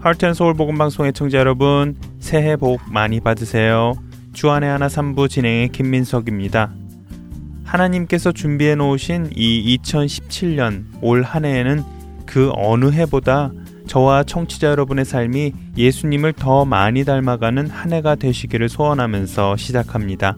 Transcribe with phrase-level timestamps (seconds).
[0.00, 3.92] 하트앤서울 복음 방송의 청자 여러분 새해 복 많이 받으세요.
[4.32, 6.72] 주안의 하나 3부 진행의 김민석입니다.
[7.64, 11.82] 하나님께서 준비해 놓으신 이 2017년 올 한 해에는
[12.24, 13.52] 그 어느 해보다
[13.90, 20.36] 저와 청취자 여러분의 삶이 예수님을 더 많이 닮아가는 한 해가 되시기를 소원하면서 시작합니다.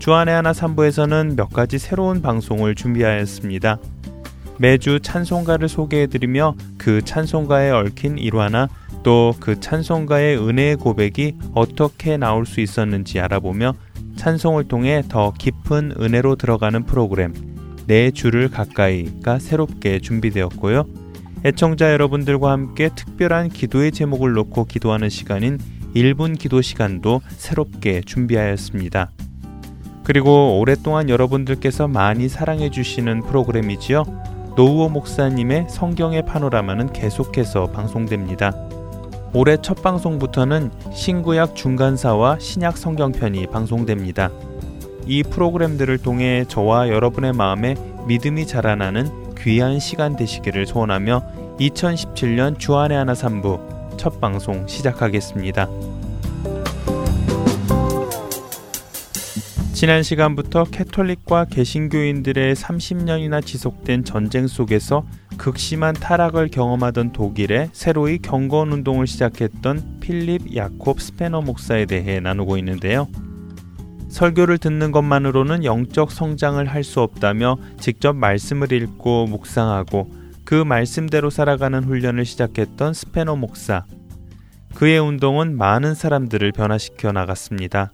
[0.00, 3.78] 주안의 하나 3부에서는 몇 가지 새로운 방송을 준비하였습니다.
[4.58, 8.68] 매주 찬송가를 소개해드리며 그 찬송가에 얽힌 일화나
[9.04, 13.74] 또 그 찬송가의 은혜의 고백이 어떻게 나올 수 있었는지 알아보며
[14.16, 17.32] 찬송을 통해 더 깊은 은혜로 들어가는 프로그램
[17.86, 21.05] 내 주를 가까이가 새롭게 준비되었고요.
[21.46, 25.60] 애청자 여러분들과 함께 특별한 기도의 제목을 놓고 기도하는 시간인
[25.94, 29.12] 1분 기도 시간도 새롭게 준비하였습니다.
[30.02, 34.02] 그리고 오랫동안 여러분들께서 많이 사랑해 주시는 프로그램이지요.
[34.56, 38.52] 노우호 목사님의 성경의 파노라마는 계속해서 방송됩니다.
[39.32, 44.32] 올해 첫 방송부터는 신구약 중간사와 신약 성경편이 방송됩니다.
[45.06, 47.76] 이 프로그램들을 통해 저와 여러분의 마음에
[48.08, 55.68] 믿음이 자라나는 귀한 시간 되시기를 소원하며 2017년 주안의 하나 3부 첫 방송 시작하겠습니다.
[59.72, 69.06] 지난 시간부터 캐톨릭과 개신교인들의 30년이나 지속된 전쟁 속에서 극심한 타락을 경험하던 독일에 새로이 경건 운동을
[69.06, 73.06] 시작했던 필립 야콥 스페너 목사에 대해 나누고 있는데요.
[74.16, 80.10] 설교를 듣는 것만으로는 영적 성장을 할 수 없다며 직접 말씀을 읽고 묵상하고
[80.42, 83.84] 그 말씀대로 살아가는 훈련을 시작했던 스페너 목사.
[84.74, 87.92] 그의 운동은 많은 사람들을 변화시켜 나갔습니다.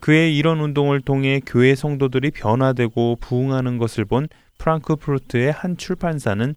[0.00, 4.26] 그의 이런 운동을 통해 교회 성도들이 변화되고 부흥하는 것을 본
[4.58, 6.54] 프랑크푸르트의 한 출판사는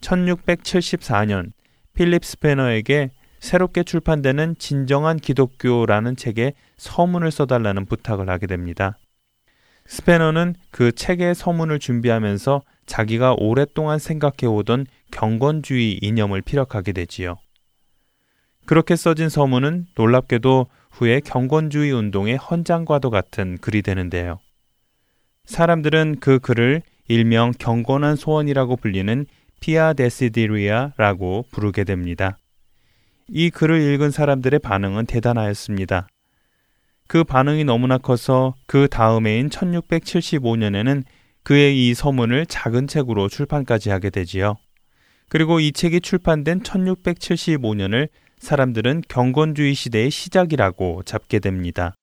[0.00, 1.52] 1674년
[1.92, 3.10] 필립 스페너에게
[3.42, 8.96] 새롭게 출판되는 진정한 기독교라는 책에 서문을 써달라는 부탁을 하게 됩니다.
[9.84, 17.36] 스페너는 그 책의 서문을 준비하면서 자기가 오랫동안 생각해오던 경건주의 이념을 피력하게 되지요.
[18.64, 24.38] 그렇게 써진 서문은 놀랍게도 후에 경건주의 운동의 헌장과도 같은 글이 되는데요.
[25.46, 29.26] 사람들은 그 글을 일명 경건한 소원이라고 불리는
[29.58, 32.38] 피아 데시디리아라고 부르게 됩니다.
[33.34, 36.06] 이 글을 읽은 사람들의 반응은 대단하였습니다.
[37.08, 41.02] 그 반응이 너무나 커서 그 다음해인 1675년에는
[41.42, 44.56] 그의 이 서문을 작은 책으로 출판까지 하게 되지요.
[45.30, 51.94] 그리고 이 책이 출판된 1675년을 사람들은 경건주의 시대의 시작이라고 잡게 됩니다.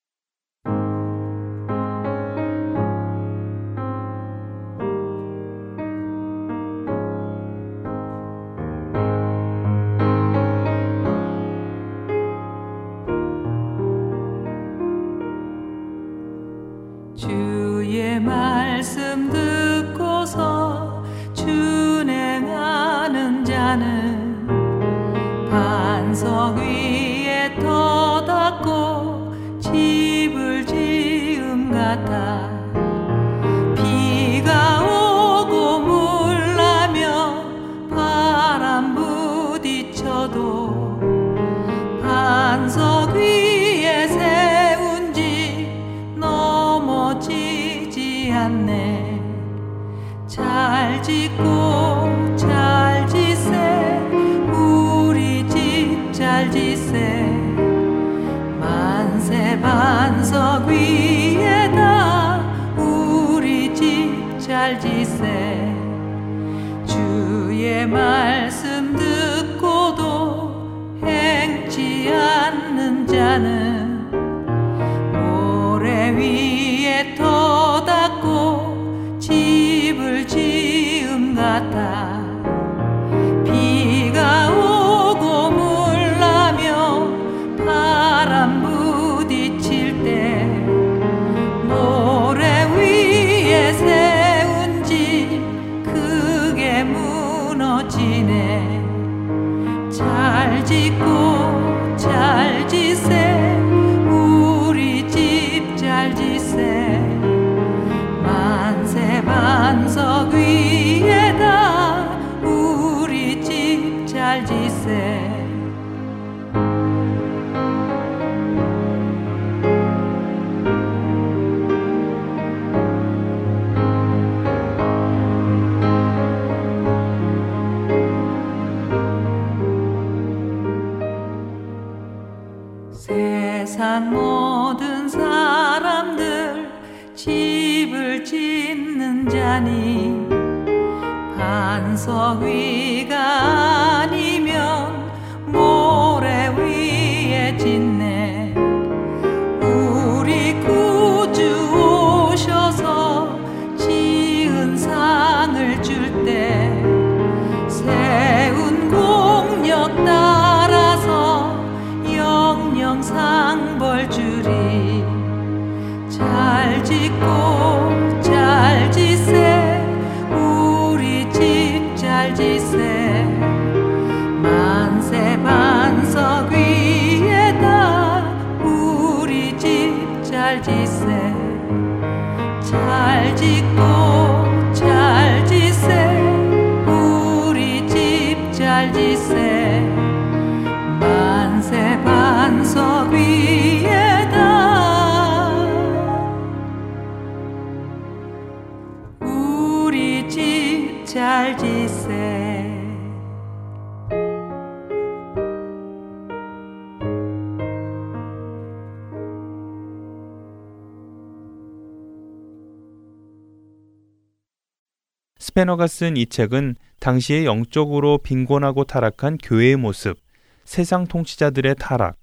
[215.60, 220.18] 스페너가 쓴 이 책은 당시에 영적으로 빈곤하고 타락한 교회의 모습,
[220.64, 222.16] 세상 통치자들의 타락,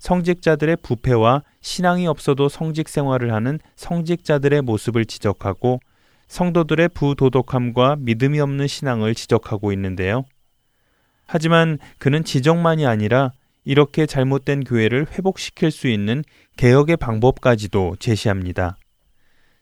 [0.00, 5.80] 성직자들의 부패와 신앙이 없어도 성직 생활을 하는 성직자들의 모습을 지적하고
[6.28, 10.24] 성도들의 부도덕함과 믿음이 없는 신앙을 지적하고 있는데요.
[11.26, 13.32] 하지만 그는 지적만이 아니라
[13.64, 16.22] 이렇게 잘못된 교회를 회복시킬 수 있는
[16.58, 18.76] 개혁의 방법까지도 제시합니다.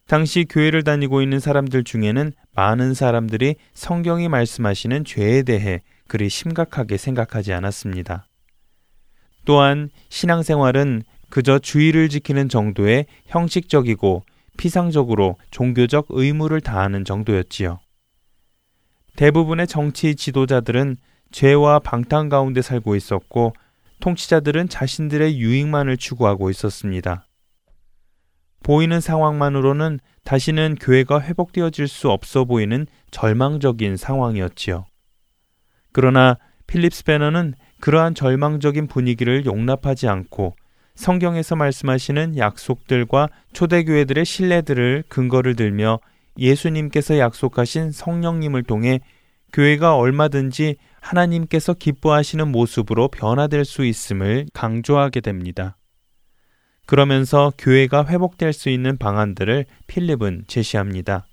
[0.08, 7.52] 당시 교회를 다니고 있는 사람들 중에는 많은 사람들이 성경이 말씀하시는 죄에 대해 그리 심각하게 생각하지
[7.52, 8.28] 않았습니다.
[9.44, 14.22] 또한 신앙생활은 그저 주의를 지키는 정도의 형식적이고
[14.58, 17.81] 피상적으로 종교적 의무를 다하는 정도였지요.
[19.16, 20.96] 대부분의 정치 지도자들은
[21.32, 23.55] 죄와 방탕 가운데 살고 있었고
[24.00, 27.26] 통치자들은 자신들의 유익만을 추구하고 있었습니다.
[28.62, 34.85] 보이는 상황만으로는 다시는 교회가 회복되어질 수 없어 보이는 절망적인 상황이었지요.
[35.93, 40.55] 그러나 필립 스페너는 그러한 절망적인 분위기를 용납하지 않고
[40.94, 45.99] 성경에서 말씀하시는 약속들과 초대교회들의 신뢰들을 근거를 들며
[46.38, 49.00] 예수님께서 약속하신 성령님을 통해
[49.53, 55.76] 교회가 얼마든지 하나님께서 기뻐하시는 모습으로 변화될 수 있음을 강조하게 됩니다.
[56.87, 61.26] 그러면서 교회가 회복될 수 있는 방안들을 필립은 제시합니다.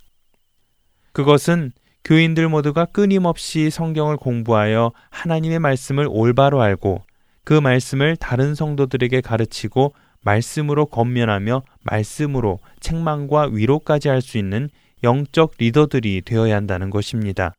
[1.12, 1.72] 그것은
[2.04, 7.04] 교인들 모두가 끊임없이 성경을 공부하여 하나님의 말씀을 올바로 알고
[7.44, 14.70] 그 말씀을 다른 성도들에게 가르치고 말씀으로 건면하며 말씀으로 책망과 위로까지 할 수 있는
[15.04, 17.54] 영적 리더들이 되어야 한다는 것입니다.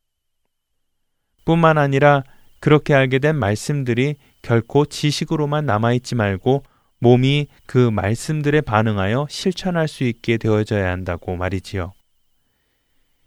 [1.43, 2.23] 뿐만 아니라
[2.59, 6.63] 그렇게 알게 된 말씀들이 결코 지식으로만 남아있지 말고
[7.01, 11.93] 몸이 그 말씀들에 반응하여 실천할 수 있게 되어져야 한다고 말이지요.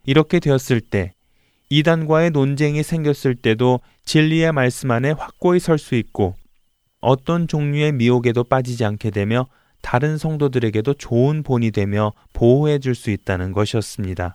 [0.06, 1.12] 이렇게 되었을 때
[1.70, 6.36] 이단과의 논쟁이 생겼을 때도 진리의 말씀 안에 확고히 설 수 있고
[7.00, 9.48] 어떤 종류의 미혹에도 빠지지 않게 되며
[9.82, 14.34] 다른 성도들에게도 좋은 본이 되며 보호해 줄 수 있다는 것이었습니다.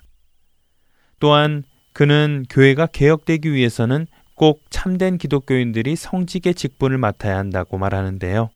[1.20, 4.06] 또한 그는 교회가 개혁되기 위해서는
[4.36, 8.50] 꼭 참된 기독교인들이 성직의 직분을 맡아야 한다고 말하는데요.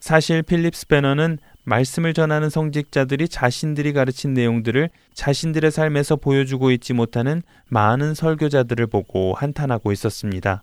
[0.00, 8.14] 사실 필립 스페너는 말씀을 전하는 성직자들이 자신들이 가르친 내용들을 자신들의 삶에서 보여주고 있지 못하는 많은
[8.14, 10.62] 설교자들을 보고 한탄하고 있었습니다.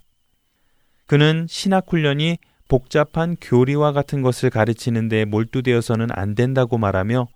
[1.06, 2.38] 그는 신학 훈련이
[2.68, 7.28] 복잡한 교리와 같은 것을 가르치는 데 몰두되어서는 안 된다고 말하며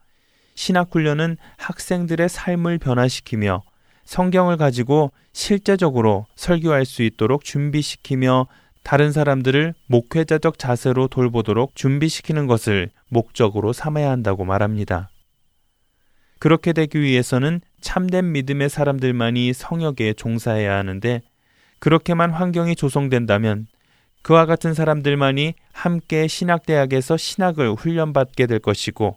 [0.57, 3.63] 신학 훈련은 학생들의 삶을 변화시키며
[4.05, 8.49] 성경을 가지고 실제적으로 설교할 수 있도록 준비시키며
[8.83, 15.11] 다른 사람들을 목회자적 자세로 돌보도록 준비시키는 것을 목적으로 삼아야 한다고 말합니다.
[16.39, 21.23] 그렇게 되기 위해서는 참된 믿음의 사람들만이 성역에 종사해야 하는데
[21.79, 23.67] 그렇게만 환경이 조성된다면
[24.23, 29.17] 그와 같은 사람들만이 함께 신학대학에서 신학을 훈련받게 될 것이고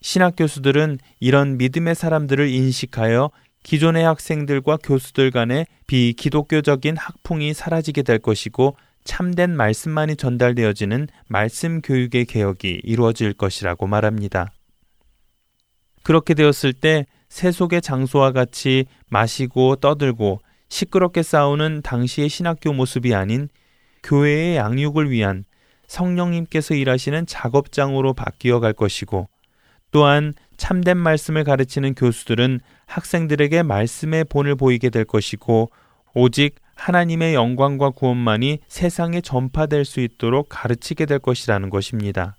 [0.00, 3.30] 신학 교수들은 이런 믿음의 사람들을 인식하여
[3.62, 12.80] 기존의 학생들과 교수들 간의 비기독교적인 학풍이 사라지게 될 것이고 참된 말씀만이 전달되어지는 말씀 교육의 개혁이
[12.84, 14.52] 이루어질 것이라고 말합니다.
[16.02, 23.48] 그렇게 되었을 때 세속의 장소와 같이 마시고 떠들고 시끄럽게 싸우는 당시의 신학교 모습이 아닌
[24.02, 25.44] 교회의 양육을 위한
[25.86, 29.28] 성령님께서 일하시는 작업장으로 바뀌어 갈 것이고
[29.90, 35.70] 또한 참된 말씀을 가르치는 교수들은 학생들에게 말씀의 본을 보이게 될 것이고
[36.14, 42.36] 오직 하나님의 영광과 구원만이 세상에 전파될 수 있도록 가르치게 될 것이라는 것입니다.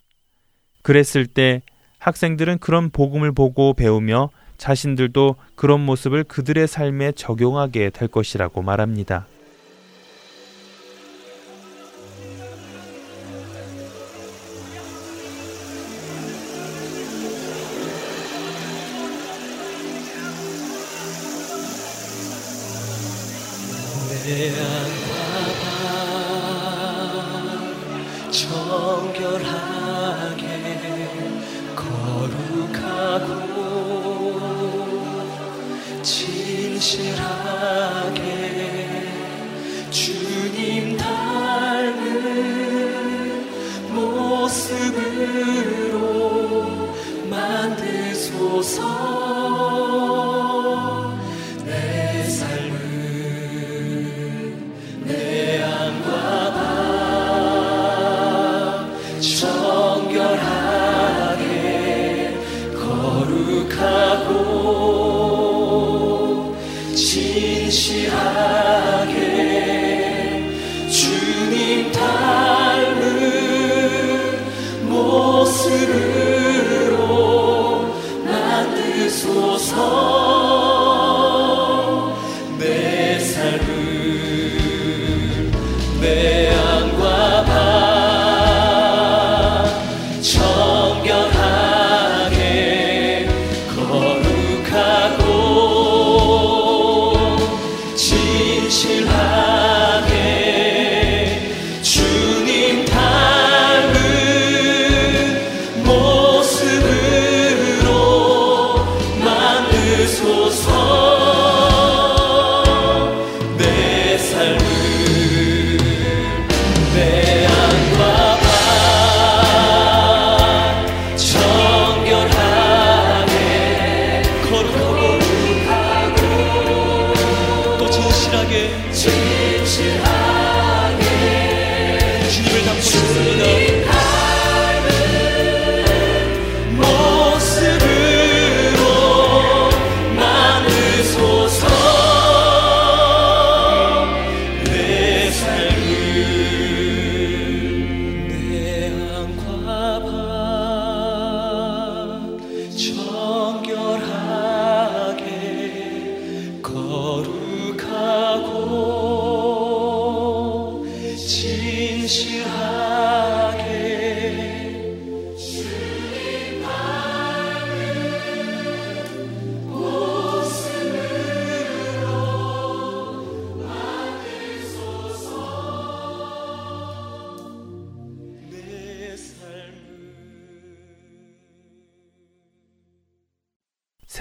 [0.81, 1.61] 그랬을 때
[1.99, 9.27] 학생들은 그런 복음을 보고 배우며 자신들도 그런 모습을 그들의 삶에 적용하게 될 것이라고 말합니다.
[47.29, 49.10] 만드소서.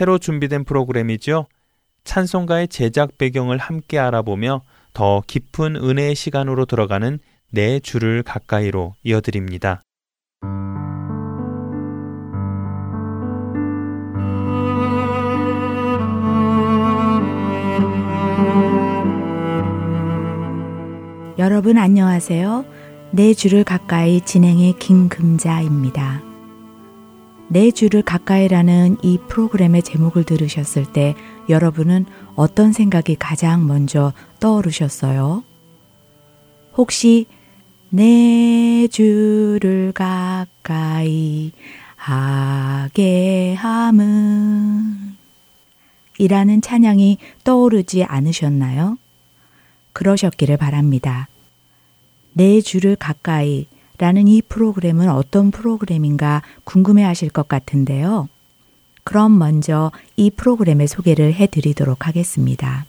[0.01, 1.45] 새로 준비된 프로그램이죠.
[2.05, 4.63] 찬송가의 제작 배경을 함께 알아보며
[4.95, 7.19] 더 깊은 은혜의 시간으로 들어가는
[7.53, 9.83] 내 주를 가까이로 이어드립니다.
[21.39, 22.65] 여러분 안녕하세요.
[23.11, 26.30] 내 주를 가까이 진행의 김금자입니다.
[27.53, 31.17] 내 주를 가까이라는 이 프로그램의 제목을 들으셨을 때
[31.49, 35.43] 여러분은 어떤 생각이 가장 먼저 떠오르셨어요?
[36.77, 37.27] 혹시
[37.89, 41.51] 내 주를 가까이
[41.97, 45.17] 하게 함은
[46.19, 48.97] 이라는 찬양이 떠오르지 않으셨나요?
[49.93, 51.27] 그러셨기를 바랍니다.
[52.33, 53.67] 내 주를 가까이
[54.01, 58.31] 라는 이 프로그램은 어떤 프로그램인가 궁금해 하실 것 같은데요.
[59.05, 62.87] 그럼 먼저 이 프로그램의 소개를 해 드리도록 하겠습니다.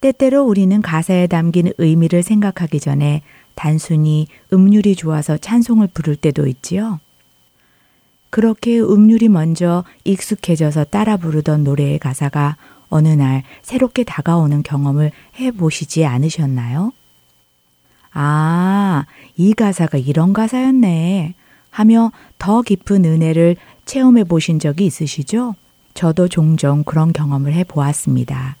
[0.00, 3.22] 때때로 우리는 가사에 담긴 의미를 생각하기 전에
[3.54, 6.98] 단순히 음률이 좋아서 찬송을 부를 때도 있지요.
[8.30, 12.56] 그렇게 음률이 먼저 익숙해져서 따라 부르던 노래의 가사가
[12.88, 16.90] 어느 날 새롭게 다가오는 경험을 해 보시지 않으셨나요?
[18.12, 21.34] 아, 이 가사가 이런 가사였네.
[21.70, 25.54] 하며 더 깊은 은혜를 체험해 보신 적이 있으시죠?
[25.94, 28.56] 저도 종종 그런 경험을 해 보았습니다.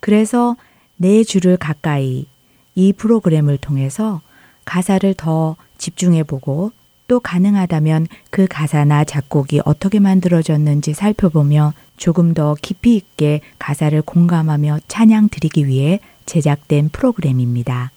[0.00, 0.56] 그래서
[0.96, 2.26] 내 주를 가까이
[2.74, 4.20] 이 프로그램을 통해서
[4.64, 6.72] 가사를 더 집중해 보고
[7.08, 15.28] 또 가능하다면 그 가사나 작곡이 어떻게 만들어졌는지 살펴보며 조금 더 깊이 있게 가사를 공감하며 찬양
[15.30, 17.90] 드리기 위해 제작된 프로그램입니다.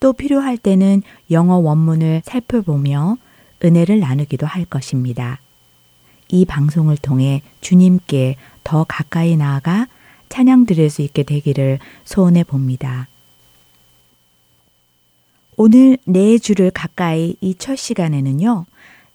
[0.00, 3.16] 또 필요할 때는 영어 원문을 살펴보며
[3.64, 5.40] 은혜를 나누기도 할 것입니다.
[6.28, 9.88] 이 방송을 통해 주님께 더 가까이 나아가
[10.28, 13.08] 찬양 드릴 수 있게 되기를 소원해 봅니다.
[15.56, 18.66] 오늘 내 주를 가까이 이 첫 시간에는요,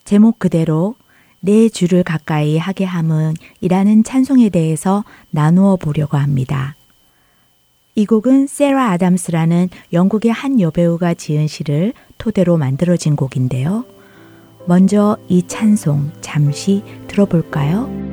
[0.03, 0.95] 제목 그대로
[1.39, 6.75] 내 주를 가까이 하게 함은 이라는 찬송에 대해서 나누어 보려고 합니다.
[7.95, 13.85] 이 곡은 세라 아담스라는 영국의 한 여배우가 지은 시를 토대로 만들어진 곡인데요.
[14.65, 18.12] 먼저 이 찬송 잠시 들어볼까요?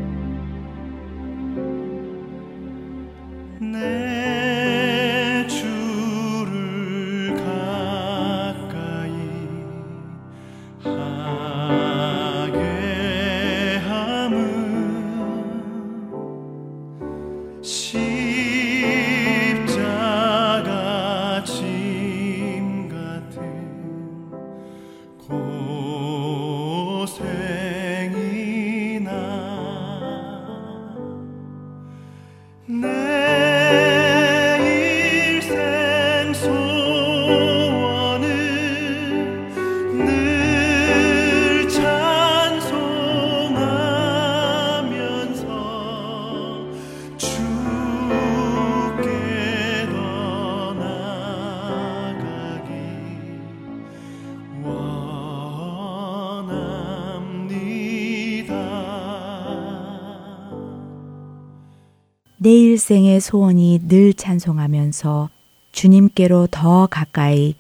[63.21, 65.31] 소원이 늘 찬송하면서
[65.73, 67.55] 주님께로 더 가까이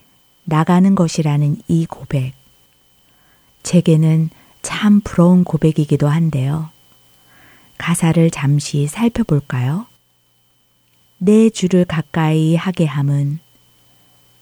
[0.45, 2.33] 나가는 것이라는 이 고백.
[3.63, 4.31] 제게는
[4.63, 6.71] 참 부러운 고백이기도 한데요.
[7.79, 9.87] 가사를 잠시 살펴볼까요?
[11.19, 13.39] 내 주를 가까이 하게 함은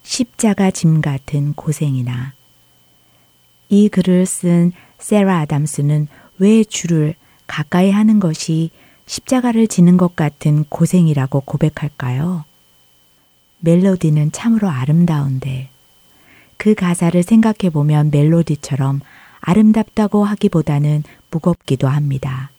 [0.03, 2.33] 십자가 짐 같은 고생이나
[3.69, 7.15] 이 글을 쓴 세라 아담스는 왜 주를
[7.47, 8.71] 가까이 하는 것이
[9.09, 12.45] 십자가를 지는 것 같은 고생이라고 고백할까요?
[13.61, 15.71] 멜로디는 참으로 아름다운데
[16.59, 19.01] 그 가사를 생각해 보면 멜로디처럼
[19.41, 22.51] 아름답다고 하기보다는 무겁기도 합니다.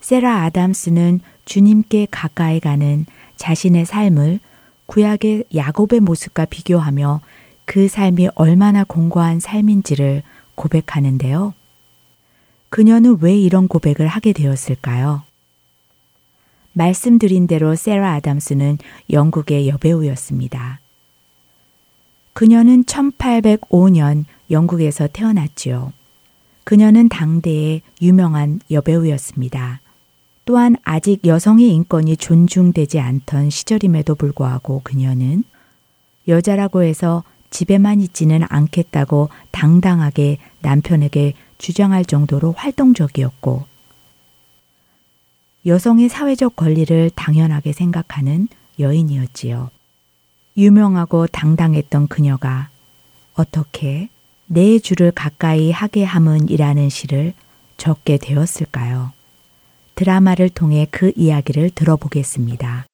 [0.00, 4.38] 세라 아담스는 주님께 가까이 가는 자신의 삶을
[4.86, 7.22] 구약의 야곱의 모습과 비교하며
[7.64, 10.22] 그 삶이 얼마나 공고한 삶인지를
[10.56, 11.54] 고백하는데요.
[12.74, 15.22] 그녀는 왜 이런 고백을 하게 되었을까요?
[16.72, 18.78] 말씀드린 대로 세라 아담스는
[19.12, 20.80] 영국의 여배우였습니다.
[22.32, 25.92] 그녀는 1805년 영국에서 태어났지요.
[26.64, 29.80] 그녀는 당대의 유명한 여배우였습니다.
[30.44, 35.44] 또한 아직 여성의 인권이 존중되지 않던 시절임에도 불구하고 그녀는
[36.26, 43.64] 여자라고 해서 집에만 있지는 않겠다고 당당하게 남편에게 주장할 정도로 활동적이었고
[45.66, 49.70] 여성의 사회적 권리를 당연하게 생각하는 여인이었지요.
[50.56, 52.68] 유명하고 당당했던 그녀가
[53.34, 54.08] 어떻게
[54.46, 57.32] 내 주를 가까이 하게 함은이라는 시를
[57.76, 59.12] 적게 되었을까요?
[59.94, 62.86] 드라마를 통해 그 이야기를 들어보겠습니다.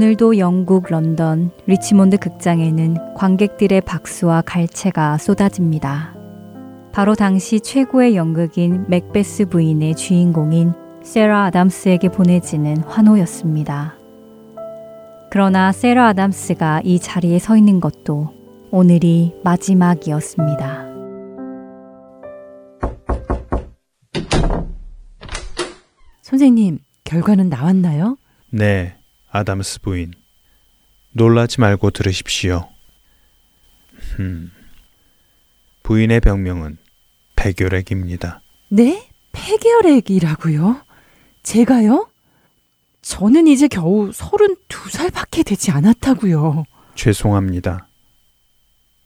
[0.00, 6.14] 오늘도 영국 런던 리치몬드 극장에는 관객들의 박수와 갈채가 쏟아집니다.
[6.90, 13.98] 바로 당시 최고의 연극인 맥베스 부인의 주인공인 세라 아담스에게 보내지는 환호였습니다.
[15.30, 18.30] 그러나 세라 아담스가 이 자리에 서 있는 것도
[18.70, 20.86] 오늘이 마지막이었습니다.
[26.22, 28.16] 선생님, 결과는 나왔나요?
[28.50, 28.94] 네.
[29.30, 30.12] 아담스 부인.
[31.12, 32.68] 놀라지 말고 들으십시오.
[34.18, 34.52] 음.
[35.82, 36.78] 부인의 병명은
[37.36, 38.42] 폐결핵입니다.
[38.68, 39.08] 네?
[39.32, 40.82] 폐결핵이라고요?
[41.42, 42.08] 제가요?
[43.02, 46.64] 저는 이제 겨우 32살밖에 되지 않았다고요.
[46.94, 47.88] 죄송합니다.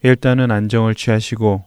[0.02, 1.64] 일단은 안정을 취하시고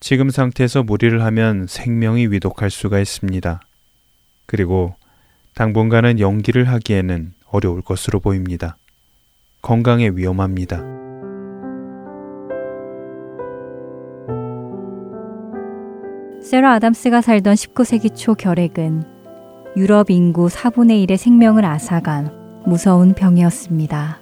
[0.00, 3.60] 지금 상태에서 무리를 하면 생명이 위독할 수가 있습니다.
[4.46, 4.96] 그리고
[5.54, 8.76] 당분간은 연기를 하기에는 어려울 것으로 보입니다.
[9.62, 10.82] 건강에 위험합니다.
[16.42, 19.04] 세라 아담스가 살던 19세기 초 결핵은
[19.76, 24.20] 유럽 인구 4분의 1의 생명을 앗아간 무서운 병이었습니다.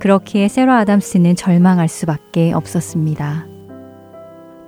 [0.00, 3.46] 그렇기에 세라 아담스는 절망할 수밖에 없었습니다.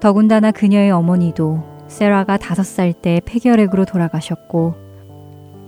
[0.00, 4.81] 더군다나 그녀의 어머니도 세라가 5살 때 폐결핵으로 돌아가셨고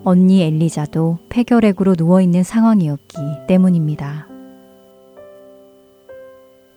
[0.05, 3.17] 언니 엘리자도 폐결핵으로 누워있는 상황이었기
[3.49, 4.29] 때문입니다.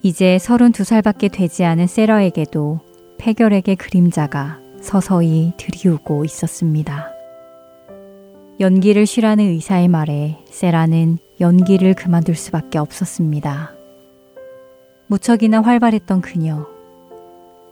[0.01, 2.79] 이제 32살밖에 되지 않은 세라에게도
[3.17, 7.09] 폐결핵의 그림자가 서서히 들이우고 있었습니다.
[8.61, 13.73] 연기를 쉬라는 의사의 말에 세라는 연기를 그만둘 수밖에 없었습니다.
[15.07, 16.65] 무척이나 활발했던 그녀.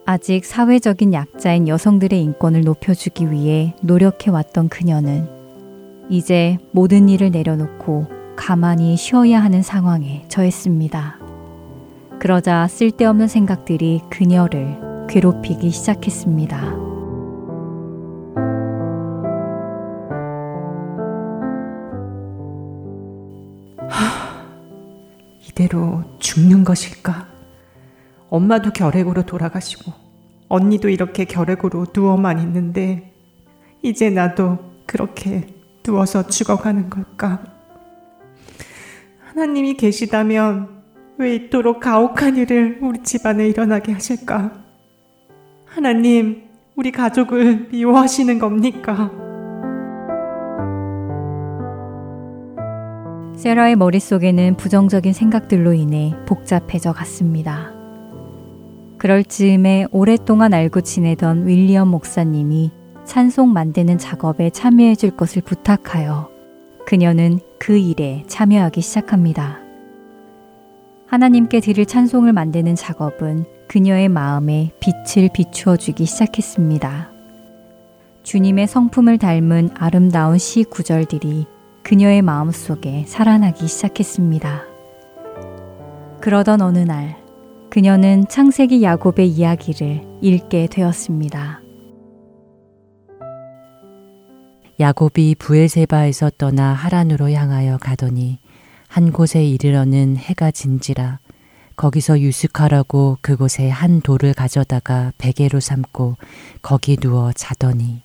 [0.05, 5.34] 아직 사회적인 약자인 여성들의 인권을 높여주기 위해 노력해왔던 그녀는
[6.09, 11.19] 이제 모든 일을 내려놓고 가만히 쉬어야 하는 상황에 처했습니다.
[12.19, 16.85] 그러자 쓸데없는 생각들이 그녀를 괴롭히기 시작했습니다.
[25.47, 27.27] 이대로 죽는 것일까?
[28.29, 29.93] 엄마도 결핵으로 돌아가시고
[30.49, 33.13] 언니도 이렇게 결핵으로 누워만 있는데
[33.81, 35.54] 이제 나도 그렇게
[35.85, 37.43] 누워서 죽어가는 걸까?
[39.19, 40.69] 하나님이 계시다면
[41.19, 44.51] 왜 이토록 가혹한 일을 우리 집안에 일어나게 하실까?
[45.65, 46.41] 하나님,
[46.75, 49.11] 우리 가족을 미워하시는 겁니까?
[53.35, 57.71] 세라의 머릿속에는 부정적인 생각들로 인해 복잡해져 갔습니다.
[58.97, 62.71] 그럴 즈음에 오랫동안 알고 지내던 윌리엄 목사님이
[63.05, 66.29] 찬송 만드는 작업에 참여해 줄 것을 부탁하여
[66.85, 69.59] 그녀는 그 일에 참여하기 시작합니다.
[71.07, 77.11] 하나님께 드릴 찬송을 만드는 작업은 그녀의 마음에 빛을 비추어 주기 시작했습니다.
[78.23, 81.45] 주님의 성품을 닮은 아름다운 시 구절들이
[81.83, 84.63] 그녀의 마음 속에 살아나기 시작했습니다.
[86.21, 87.17] 그러던 어느 날,
[87.69, 91.64] 그녀는 창세기 야곱의 이야기를 읽게 되었습니다.
[94.79, 98.39] 야곱이 부엘세바에서 떠나 하란으로 향하여 가더니
[98.87, 101.19] 한 곳에 이르러는 해가 진지라
[101.75, 106.17] 거기서 유숙하라고 그곳에 한 돌을 가져다가 베개로 삼고
[106.61, 108.01] 거기 누워 자더니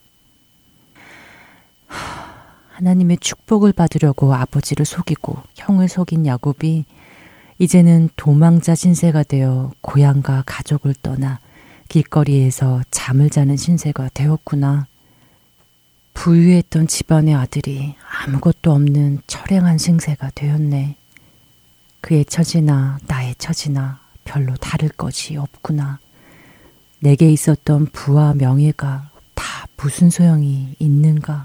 [2.70, 6.84] 하나님의 축복을 받으려고 아버지를 속이고 형을 속인 야곱이
[7.58, 11.40] 이제는 도망자 신세가 되어 고향과 가족을 떠나
[11.88, 14.86] 길거리에서 잠을 자는 신세가 되었구나.
[16.14, 17.94] 부유했던 집안의 아들이
[18.26, 20.96] 아무것도 없는 철행한 생세가 되었네.
[22.00, 25.98] 그의 처지나 나의 처지나 별로 다를 것이 없구나.
[27.00, 31.44] 내게 있었던 부와 명예가 다 무슨 소용이 있는가?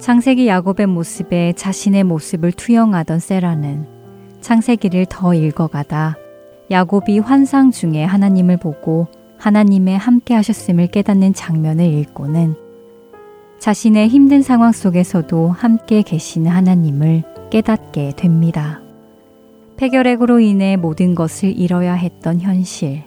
[0.00, 3.86] 창세기 야곱의 모습에 자신의 모습을 투영하던 세라는
[4.40, 6.16] 창세기를 더 읽어가다
[6.70, 9.06] 야곱이 환상 중에 하나님을 보고
[9.44, 12.54] 하나님의 함께 하셨음을 깨닫는 장면을 읽고는
[13.58, 18.80] 자신의 힘든 상황 속에서도 함께 계시는 하나님을 깨닫게 됩니다.
[19.76, 23.02] 폐결핵으로 인해 모든 것을 잃어야 했던 현실,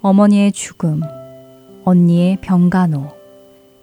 [0.00, 1.00] 어머니의 죽음,
[1.82, 3.08] 언니의 병간호,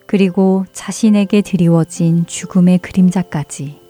[0.06, 3.82] 그리고 자신에게 드리워진 죽음의 그림자까지.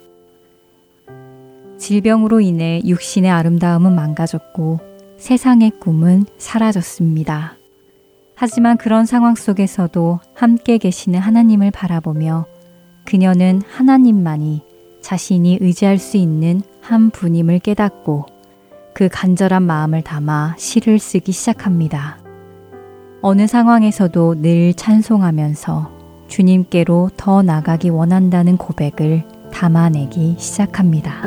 [1.77, 4.79] 질병으로 인해 육신의 아름다움은 망가졌고
[5.19, 7.58] 세상의 꿈은 사라졌습니다.
[8.41, 12.45] 하지만 그런 상황 속에서도 함께 계시는 하나님을 바라보며
[13.04, 14.62] 그녀는 하나님만이
[15.02, 18.28] 자신이 의지할 수 있는 한 분임을 깨닫고
[18.93, 22.17] 그 간절한 마음을 담아 시를 쓰기 시작합니다.
[23.21, 25.91] 어느 상황에서도 늘 찬송하면서
[26.30, 31.23] 주님께로 더 나가기 원한다는 고백을 담아내기 시작합니다.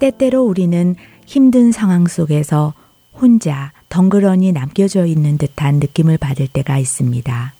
[0.00, 2.74] 때때로 우리는 힘든 상황 속에서
[3.14, 7.54] 혼자 덩그러니 남겨져 있는 듯한 느낌을 받을 때가 있습니다.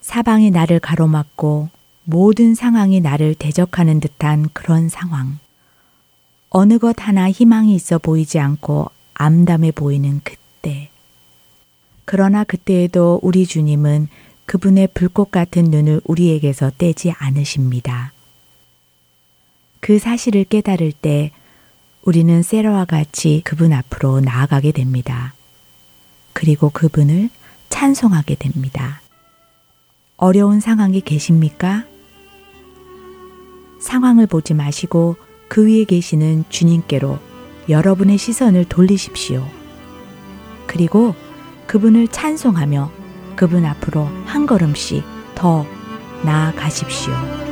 [0.00, 1.68] 사방이 나를 가로막고
[2.04, 5.38] 모든 상황이 나를 대적하는 듯한 그런 상황.
[6.48, 10.90] 어느 것 하나 희망이 있어 보이지 않고 암담해 보이는 그때.
[12.04, 14.08] 그러나 그때에도 우리 주님은
[14.46, 18.12] 그분의 불꽃 같은 눈을 우리에게서 떼지 않으십니다.
[19.80, 21.30] 그 사실을 깨달을 때
[22.02, 25.34] 우리는 세라와 같이 그분 앞으로 나아가게 됩니다.
[26.32, 27.30] 그리고 그분을
[27.68, 29.00] 찬송하게 됩니다.
[30.16, 31.84] 어려운 상황에 계십니까?
[33.80, 35.16] 상황을 보지 마시고
[35.48, 37.18] 그 위에 계시는 주님께로
[37.68, 39.46] 여러분의 시선을 돌리십시오.
[40.66, 41.14] 그리고
[41.66, 42.90] 그분을 찬송하며
[43.36, 45.66] 그분 앞으로 한 걸음씩 더
[46.24, 47.51] 나아가십시오.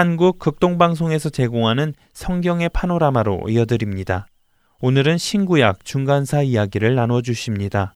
[0.00, 4.28] 한국 극동방송에서 제공하는 성경의 파노라마로 이어드립니다.
[4.80, 7.92] 오늘은 신구약 중간사 이야기를 나눠 주십니다.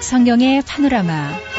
[0.00, 1.49] 성경의 파노라마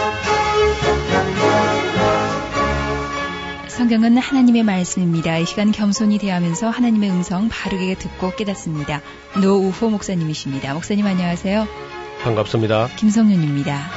[3.81, 5.39] 성경은 하나님의 말씀입니다.
[5.39, 9.01] 이 시간 겸손히 대하면서 하나님의 음성 바르게 듣고 깨닫습니다.
[9.41, 10.75] 노우호 목사님이십니다.
[10.75, 11.67] 목사님 안녕하세요.
[12.21, 12.89] 반갑습니다.
[12.95, 13.89] 김성윤입니다.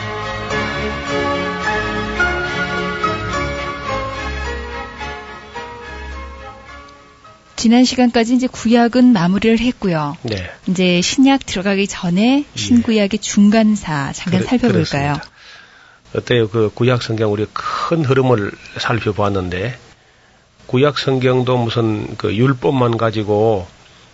[7.56, 10.16] 지난 시간까지 이제 구약은 마무리를 했고요.
[10.22, 10.50] 네.
[10.66, 15.12] 이제 신약 들어가기 전에 신구약의 중간사 잠깐 그래, 살펴볼까요?
[15.12, 15.33] 그렇습니다.
[16.14, 16.48] 어때요?
[16.48, 19.76] 그 구약 성경 우리 큰 흐름을 살펴보았는데
[20.66, 23.66] 구약 성경도 무슨 그 율법만 가지고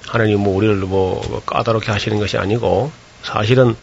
[0.06, 2.90] 하나님 뭐 우리를 뭐 까다롭게 하시는 것이 아니고
[3.22, 3.76] 사실은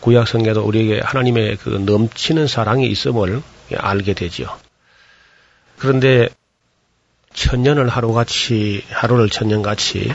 [0.00, 3.42] 구약 성경도 우리에게 하나님의 그 넘치는 사랑이 있음을
[3.76, 4.46] 알게 되죠.
[5.78, 6.28] 그런데
[7.34, 10.12] 천년을 하루같이 하루를 천년같이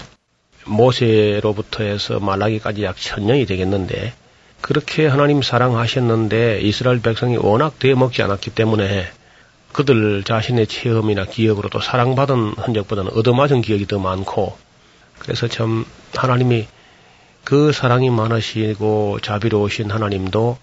[0.65, 4.13] 모세로부터 해서 말라기까지 약 천년이 되겠는데
[4.61, 9.07] 그렇게 하나님 사랑하셨는데 이스라엘 백성이 워낙 대먹지 않았기 때문에
[9.71, 14.57] 그들 자신의 체험이나 기억으로 도 사랑받은 흔적보다는 얻어맞은 기억이 더 많고
[15.19, 16.67] 그래서 참 하나님이
[17.43, 20.57] 그 사랑이 많으시고 자비로우신 하나님도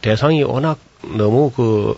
[0.00, 1.96] 대상이 워낙 너무 그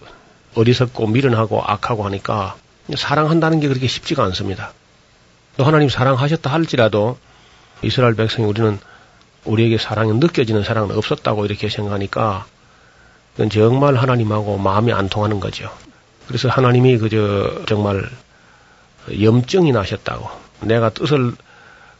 [0.54, 2.56] 어리석고 미련하고 악하고 하니까
[2.96, 4.72] 사랑한다는 게 그렇게 쉽지가 않습니다.
[5.56, 7.18] 또 하나님 사랑하셨다 할지라도
[7.82, 8.78] 이스라엘 백성이 우리는
[9.46, 12.46] 우리에게 사랑이 느껴지는 사랑은 없었다고 이렇게 생각하니까
[13.32, 15.70] 그건 정말 하나님하고 마음이 안 통하는 거죠.
[16.26, 18.08] 그래서 하나님이 그저 정말
[19.20, 20.28] 염증이 나셨다고
[20.62, 21.32] 내가 뜻을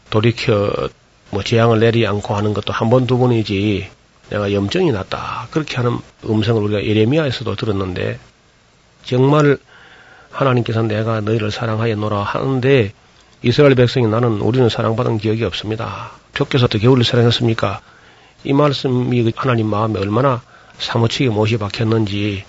[0.09, 0.89] 돌이켜
[1.29, 3.89] 뭐 재앙을 내리 않고 하는 것도 한 번 두 번이지
[4.29, 8.19] 내가 염증이 났다 그렇게 하는 음성을 우리가 예레미야에서도 들었는데
[9.05, 9.57] 정말
[10.31, 12.91] 하나님께서 내가 너희를 사랑하였노라 하는데
[13.43, 16.11] 이스라엘 백성이 나는 우리는 사랑받은 기억이 없습니다.
[16.33, 17.81] 주께서 어떻게 우리를 사랑했습니까?
[18.43, 20.41] 이 말씀이 하나님 마음에 얼마나
[20.79, 22.43] 사무치게 못이 박혔는지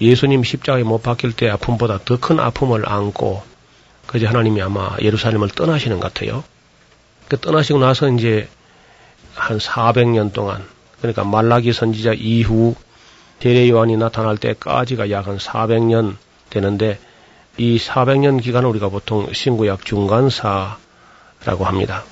[0.00, 3.42] 예수님 십자가에 못 박힐 때 아픔보다 더 큰 아픔을 안고
[4.06, 6.44] 그제 하나님이 아마 예루살렘을 떠나시는 것 같아요.
[7.28, 8.48] 그 떠나시고 나서 이제
[9.34, 10.64] 한 400년 동안
[10.98, 12.74] 그러니까 말라기 선지자 이후
[13.38, 16.16] 대례 요한이 나타날 때까지가 약 한 400년
[16.50, 16.98] 되는데
[17.58, 20.76] 이 400년 기간을 우리가 보통 신구약 중간사라고
[21.64, 22.04] 합니다.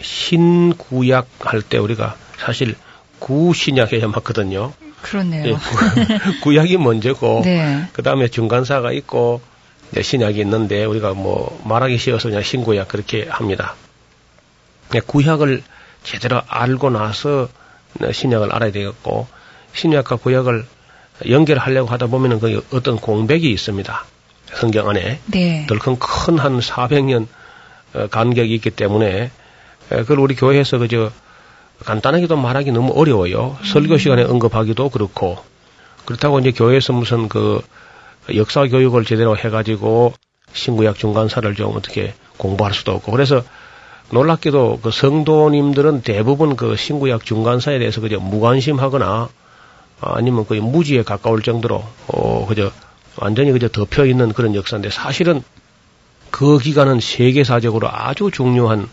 [0.00, 2.74] 신구약 할 때 우리가 사실
[3.18, 4.72] 구신약해야 맞거든요.
[5.02, 5.46] 그렇네요.
[5.46, 5.56] 예,
[6.42, 7.88] 구, 약이 먼저고 네.
[7.92, 9.40] 그 다음에 중간사가 있고
[9.90, 13.74] 네, 신약이 있는데 우리가 뭐 말하기 쉬워서 그냥 신구약 그렇게 합니다.
[15.06, 15.62] 구약을
[16.02, 17.48] 제대로 알고 나서
[18.12, 19.26] 신약을 알아야 되겠고
[19.74, 20.64] 신약과 구약을
[21.28, 24.04] 연결하려고 하다 보면은 그 어떤 공백이 있습니다.
[24.54, 25.66] 성경 안에 네.
[25.68, 27.26] 덜큰 큰한 400년
[27.94, 29.30] 어, 간격이 있기 때문에
[29.88, 31.10] 그걸 우리 교회에서 그저
[31.84, 33.56] 간단하게도 말하기 너무 어려워요.
[33.64, 35.38] 설교 시간에 언급하기도 그렇고
[36.04, 37.60] 그렇다고 이제 교회에서 무슨 그
[38.34, 40.14] 역사 교육을 제대로 해가지고
[40.52, 43.42] 신구약 중간사를 좀 어떻게 공부할 수도 없고 그래서
[44.10, 49.28] 놀랍게도 그 성도님들은 대부분 그 신구약 중간사에 대해서 그저 무관심하거나
[50.00, 52.70] 아니면 거의 무지에 가까울 정도로 어 그저
[53.18, 55.42] 완전히 그저 덮여 있는 그런 역사인데 사실은
[56.30, 58.88] 그 기간은 세계사적으로 아주 중요한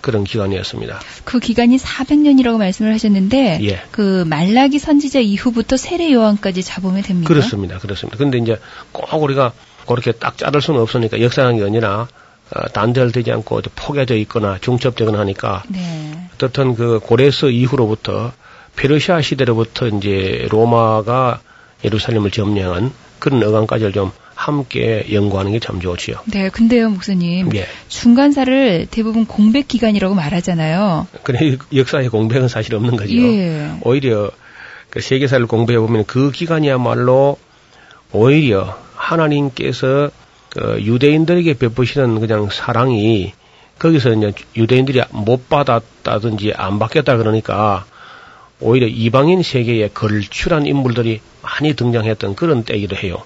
[0.00, 1.00] 그런 기간이었습니다.
[1.24, 3.82] 그 기간이 400년이라고 말씀을 하셨는데 예.
[3.90, 7.28] 그 말라기 선지자 이후부터 세례 요한까지 잡으면 됩니까?
[7.28, 7.78] 그렇습니다.
[7.78, 8.16] 그렇습니다.
[8.16, 8.58] 근데 이제
[8.92, 9.52] 꼭 우리가
[9.86, 12.08] 그렇게 딱 자를 수는 없으니까 역사학이 아니라
[12.54, 16.28] 어, 단절되지 않고 포개져 있거나 중첩되거나 하니까 네.
[16.34, 18.32] 어떻든 그 고레스 이후로부터
[18.76, 21.40] 페르시아 시대로부터 이제 로마가
[21.84, 26.16] 예루살렘을 점령한 그런 어간까지를 좀 함께 연구하는 게 참 좋지요.
[26.26, 27.54] 네, 근데요, 목사님.
[27.56, 27.66] 예.
[27.88, 31.08] 중간사를 대부분 공백 기간이라고 말하잖아요.
[31.24, 33.14] 그래 역사의 공백은 사실 없는 거죠.
[33.16, 33.72] 예.
[33.82, 34.30] 오히려
[34.90, 37.36] 그 세계사를 공부해 보면 그 기간이야말로
[38.12, 40.10] 오히려 하나님께서
[40.50, 43.32] 그 유대인들에게 베푸시는 그냥 사랑이
[43.78, 47.84] 거기서 이제 유대인들이 못 받았다든지 안 받겠다 그러니까
[48.60, 53.22] 오히려 이방인 세계에 걸출한 인물들이 많이 등장했던 그런 때이기도 해요.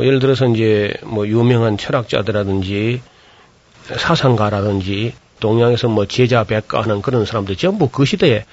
[0.00, 3.00] 예를 들어서 이제 뭐 유명한 철학자들이라든지
[3.96, 8.44] 사상가라든지 동양에서 뭐 제자 백가 하는 그런 사람들 전부 그 시대에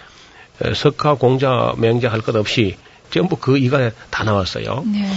[0.76, 2.76] 석가 공자 맹자 할 것 없이
[3.10, 4.84] 전부 그 기간에 다 나왔어요.
[4.86, 5.08] 네.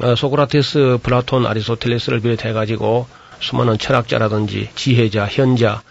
[0.00, 3.06] 어, 소크라테스, 플라톤, 아리스토텔레스를 비롯해 가지고
[3.40, 5.82] 수많은 철학자라든지 지혜자, 현자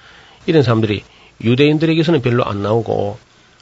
[0.46, 1.04] 이런 사람들이
[1.44, 3.18] 유대인들에게서는 별로 안 나오고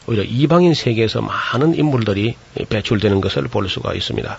[0.07, 2.35] 오히려 이방인 세계에서 많은 인물들이
[2.69, 4.37] 배출되는 것을 볼 수가 있습니다.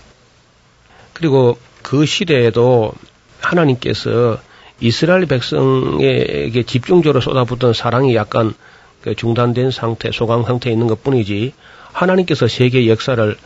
[1.13, 2.93] 그리고 그 시대에도
[3.41, 4.39] 하나님께서
[4.81, 8.55] 이스라엘 백성에게 집중적으로 쏟아붓던 사랑이 약간
[9.03, 11.53] 그 중단된 상태, 소강 상태에 있는 것 뿐이지
[11.93, 13.37] 하나님께서 세계 역사를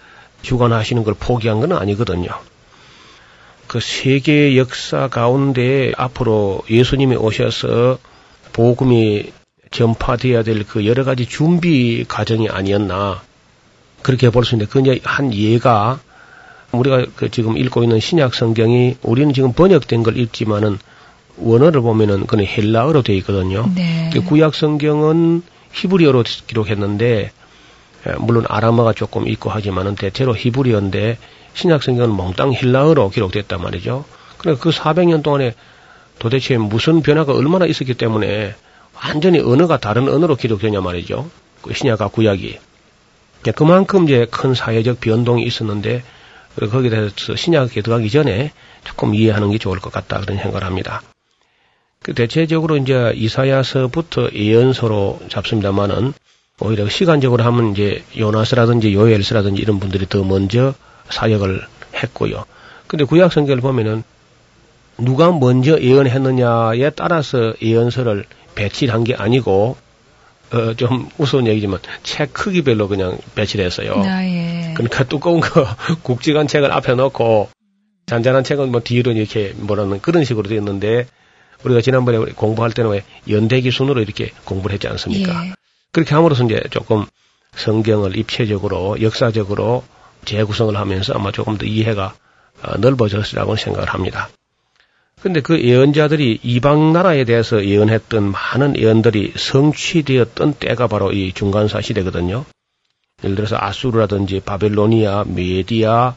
[0.43, 2.31] 주관하시는 걸 포기한 건 아니거든요.
[3.67, 7.99] 그 세계 역사 가운데 앞으로 예수님이 오셔서
[8.53, 9.33] 복음이
[9.73, 13.23] 전파되어야 될 그 여러 가지 준비 과정이 아니었나
[14.03, 15.99] 그렇게 볼 수 있는데 그 이제 한 예가
[16.73, 20.79] 우리가 그 지금 읽고 있는 신약 성경이 우리는 지금 번역된 걸 읽지만은
[21.37, 23.69] 원어를 보면은 그는 헬라어로 되어 있거든요.
[23.75, 24.11] 네.
[24.13, 25.43] 그 구약 성경은
[25.73, 27.31] 히브리어로 기록했는데
[28.07, 31.19] 예, 물론 아람어가 조금 있고 하지만은 대체로 히브리어인데
[31.55, 34.05] 신약 성경은 몽땅 헬라어로 기록됐단 말이죠.
[34.39, 35.55] 그러니까 그 400년 동안에
[36.19, 38.55] 도대체 무슨 변화가 얼마나 있었기 때문에
[39.05, 41.29] 완전히 언어가 다른 언어로 기록되냐 말이죠.
[41.63, 42.59] 그 신약과 구약이.
[43.47, 46.03] 예, 그만큼 이제 큰 사회적 변동이 있었는데
[46.59, 48.53] 거기에 대해서 신약에 들어가기 전에
[48.85, 51.03] 조금 이해하는 게 좋을 것 같다 그런 생각을 합니다.
[52.03, 56.13] 그 대체적으로 이제 이사야서부터 예언서로 잡습니다만은
[56.61, 60.75] 오히려 시간적으로 하면 이제 요나스라든지 요엘스라든지 이런 분들이 더 먼저
[61.11, 62.45] 사역을 했고요.
[62.87, 64.05] 근데 구약 성경을 보면은
[64.99, 69.77] 누가 먼저 예언했느냐에 따라서 예언서를 배치한 게 아니고
[70.53, 73.95] 어, 좀 우스운 얘기지만 책 크기별로 그냥 배치를 했어요.
[73.97, 74.75] 아, 예.
[74.75, 75.67] 그러니까 두꺼운 거
[76.03, 77.49] 국지관 책을 앞에 놓고
[78.07, 81.07] 잔잔한 책은 뭐 뒤로 이렇게 뭐라는 그런 식으로 되어 있는데
[81.65, 85.47] 우리가 지난번에 공부할 때는 왜 연대기 순으로 이렇게 공부를 했지 않습니까?
[85.47, 85.53] 예.
[85.93, 87.07] 그렇게 함으로써 이제 조금
[87.55, 89.85] 성경을 입체적으로 역사적으로
[90.25, 92.15] 재구성을 하면서 아마 조금 더 이해가
[92.63, 94.29] 어, 넓어졌으라고 생각을 합니다.
[95.23, 102.45] 근데 그 예언자들이 이방 나라에 대해서 예언했던 많은 예언들이 성취되었던 때가 바로 이 중간사 시대거든요.
[103.23, 106.17] 예를 들어서 아수르라든지 바벨로니아, 메디아,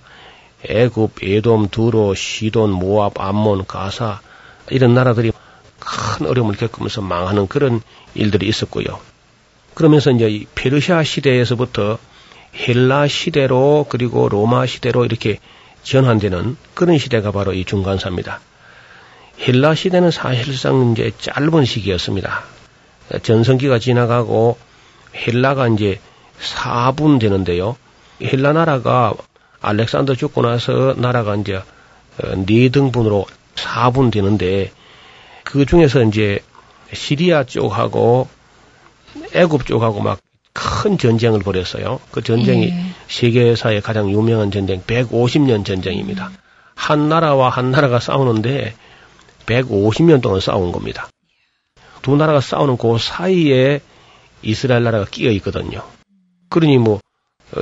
[0.68, 4.22] 애굽, 에돔, 두로, 시돈, 모압, 암몬, 가사
[4.72, 5.32] 이런 나라들이
[5.78, 7.82] 큰 어려움을 겪으면서 망하는 그런
[8.16, 8.86] 일들이 있었고요.
[9.76, 12.00] 그러면서 이제 이 페르시아 시대에서부터
[12.56, 15.38] 헬라 시대로 그리고 로마 시대로 이렇게
[15.84, 18.40] 전환되는 그런 시대가 바로 이 중간사입니다.
[19.40, 22.44] 헬라 시대는 사실상 이제 짧은 시기였습니다.
[23.22, 24.58] 전성기가 지나가고
[25.16, 26.00] 헬라가 이제
[26.40, 27.76] 4분 되는데요.
[28.22, 29.14] 헬라 나라가
[29.62, 31.62] 알렉산더 죽고 나서 나라가 이제
[32.46, 33.26] 네 등분으로
[33.56, 34.72] 4분 되는데
[35.44, 36.40] 그 중에서 이제
[36.94, 38.28] 시리아 쪽하고
[39.34, 40.20] 애굽 쪽하고 막
[40.56, 42.00] 큰 전쟁을 벌였어요.
[42.12, 42.86] 그 전쟁이 예.
[43.08, 46.32] 세계사의 가장 유명한 전쟁 150년 전쟁입니다.
[46.76, 48.74] 한 나라와 한 나라가 싸우는데
[49.46, 51.08] 150년 동안 싸운 겁니다.
[52.02, 53.82] 두 나라가 싸우는 그 사이에
[54.42, 55.82] 이스라엘 나라가 끼어 있거든요.
[56.50, 57.00] 그러니 뭐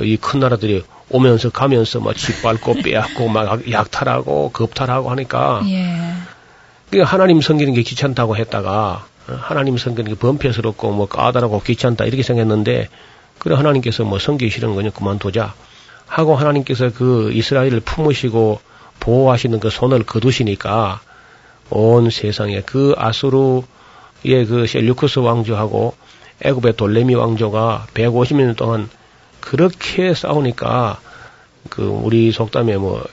[0.02, 5.96] 이 큰 나라들이 오면서 가면서 막 짓밟고 빼앗고 막 약탈하고 겁탈하고 하니까 예.
[6.90, 12.22] 그러니까 하나님 섬기는 게 귀찮다고 했다가 어, 하나님 섬기는 게 범죄스럽고 뭐 까다롭고 귀찮다 이렇게
[12.22, 12.88] 생각했는데
[13.38, 15.54] 그래 하나님께서 뭐 섬기기 싫은 거냐 그만두자
[16.06, 18.60] 하고 하나님께서 그 이스라엘을 품으시고
[19.00, 21.00] 보호하시는 그 손을 거두시니까
[21.70, 25.94] 온 세상에 그 아수르의 그 셀류쿠스 왕조하고
[26.42, 28.88] 애굽의 돌레미 왕조가 150년 동안
[29.40, 31.00] 그렇게 싸우니까
[31.70, 33.04] 그 우리 속담에 뭐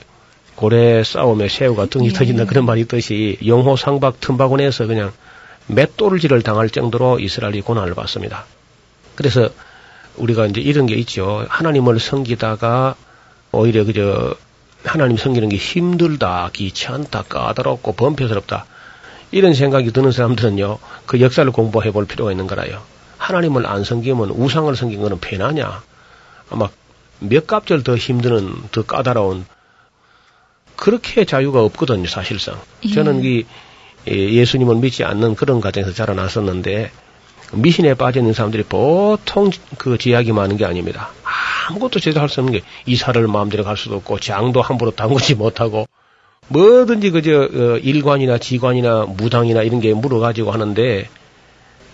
[0.54, 2.12] 고래 싸움에 새우가 등이 예.
[2.12, 5.12] 터진다 그런 말이 있듯이 영호 상박 틈바구니에서 그냥
[5.66, 8.44] 맷돌질을 당할 정도로 이스라엘이 고난을 받습니다.
[9.14, 9.48] 그래서
[10.16, 11.46] 우리가 이제 이런 게 있죠.
[11.48, 12.96] 하나님을 섬기다가
[13.52, 14.34] 오히려 그저
[14.84, 18.66] 하나님 섬기는 게 힘들다, 귀찮다, 까다롭고 범죄스럽다.
[19.30, 22.82] 이런 생각이 드는 사람들은요, 그 역사를 공부해 볼 필요가 있는 거라요.
[23.18, 25.82] 하나님을 안 섬기면 우상을 섬긴 거는 편하냐?
[26.50, 26.68] 아마
[27.20, 29.46] 몇 갑절 더 힘드는, 더 까다로운
[30.76, 32.60] 그렇게 자유가 없거든요, 사실상.
[32.84, 32.92] 예.
[32.92, 33.44] 저는 이
[34.08, 36.90] 예, 예수님을 믿지 않는 그런 가정에서 자라났었는데
[37.52, 41.10] 미신에 빠져 있는 사람들이 보통 그 제약이 많은 게 아닙니다.
[41.68, 45.86] 아무것도 제대로 할 수 없는 게 이사를 마음대로 갈 수도 없고 장도 함부로 담그지 못하고
[46.48, 51.08] 뭐든지 그저 어, 일관이나 지관이나 무당이나 이런 게 물어가지고 하는데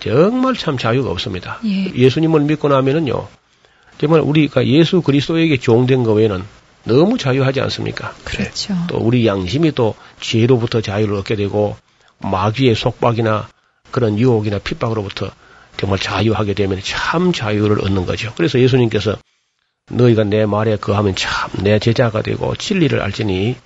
[0.00, 1.60] 정말 참 자유가 없습니다.
[1.96, 2.08] 예.
[2.08, 3.26] 수님을 믿고 나면은요
[3.98, 6.44] 정말 우리가 예수 그리스도에게 종된 거 외에는
[6.84, 8.14] 너무 자유하지 않습니까?
[8.24, 8.74] 그렇죠.
[8.88, 11.76] 또 우리 양심이 또 죄로부터 자유를 얻게 되고
[12.18, 13.48] 마귀의 속박이나
[13.90, 15.30] 그런 유혹이나 핍박으로부터
[15.76, 18.32] 정말 자유하게 되면 참 자유를 얻는 거죠.
[18.36, 19.16] 그래서 예수님께서
[19.88, 23.56] 너희가 내 말에 거하면 참 내 제자가 되고 진리를 알지니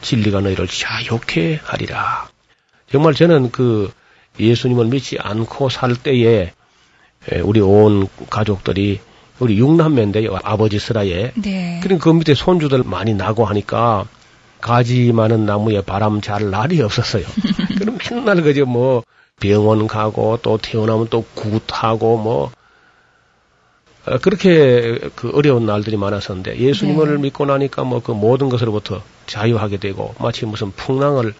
[0.00, 2.28] 진리가 너희를 자유케 하리라.
[2.90, 3.92] 정말 저는 그
[4.40, 6.52] 예수님을 믿지 않고 살 때에
[7.32, 9.00] 에, 우리 온 가족들이
[9.38, 10.38] 우리 육남매인데요.
[10.42, 11.32] 아버지 슬하에.
[11.34, 11.80] 네.
[11.82, 14.06] 그러니까 그 밑에 손주들 많이 나고 하니까
[14.60, 17.24] 가지 많은 나무에 바람 잘 날이 없었어요.
[17.78, 19.02] 그럼 맨날 그저 뭐
[19.40, 22.50] 병원 가고 또 태어나면 또 굿하고 뭐 어,
[24.20, 27.22] 그렇게 그 어려운 날들이 많았었는데 예수님을 네.
[27.22, 31.34] 믿고 나니까 뭐 그 모든 것으로부터 자유하게 되고 마치 무슨 풍랑을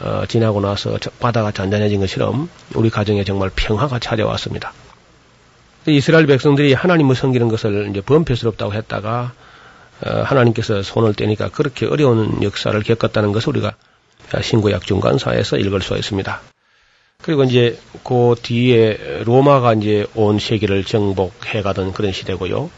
[0.00, 4.72] 어, 지나고 나서 저- 바다가 잔잔해진 것처럼 우리 가정에 정말 평화가 찾아왔습니다.
[5.86, 9.32] 이스라엘 백성들이 하나님을 섬기는 것을 이제 범죄스럽다고 했다가
[10.04, 13.72] 어, 하나님께서 손을 떼니까 그렇게 어려운 역사를 겪었다는 것을 우리가
[14.42, 16.40] 신구약 중간사에서 읽을 수 있습니다.
[17.28, 22.70] 그리고 이제 그 뒤에 로마가 이제 온 세계를 정복해 가던 그런 시대고요.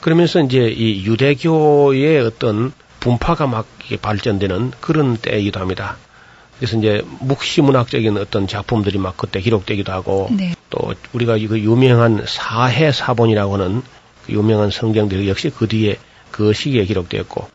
[0.00, 3.66] 그러면서 이제 이 유대교의 어떤 분파가 막
[4.00, 5.96] 발전되는 그런 때이기도 합니다.
[6.58, 10.54] 그래서 이제 묵시문학적인 어떤 작품들이 막 그때 기록되기도 하고 네.
[10.70, 13.82] 또 우리가 그 유명한 사해 사본이라고 하는
[14.26, 15.96] 그 유명한 성경들 역시 그 뒤에
[16.30, 17.48] 그 시기에 기록되었고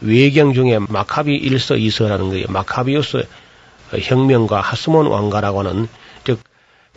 [0.00, 2.46] 외경 중에 마카비 1서 2서라는 거예요.
[2.48, 3.26] 마카비우스
[4.00, 5.88] 혁명가 하스몬 왕가라고 하는
[6.24, 6.40] 즉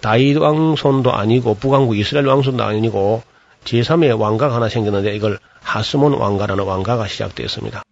[0.02, 3.24] 다윗 왕손도 아니고 북왕국 이스라엘 왕손도 아니고
[3.66, 7.84] 제3의 왕가가 하나 생겼는데 이걸 하스몬 왕가라는 왕가가 시작되었습니다.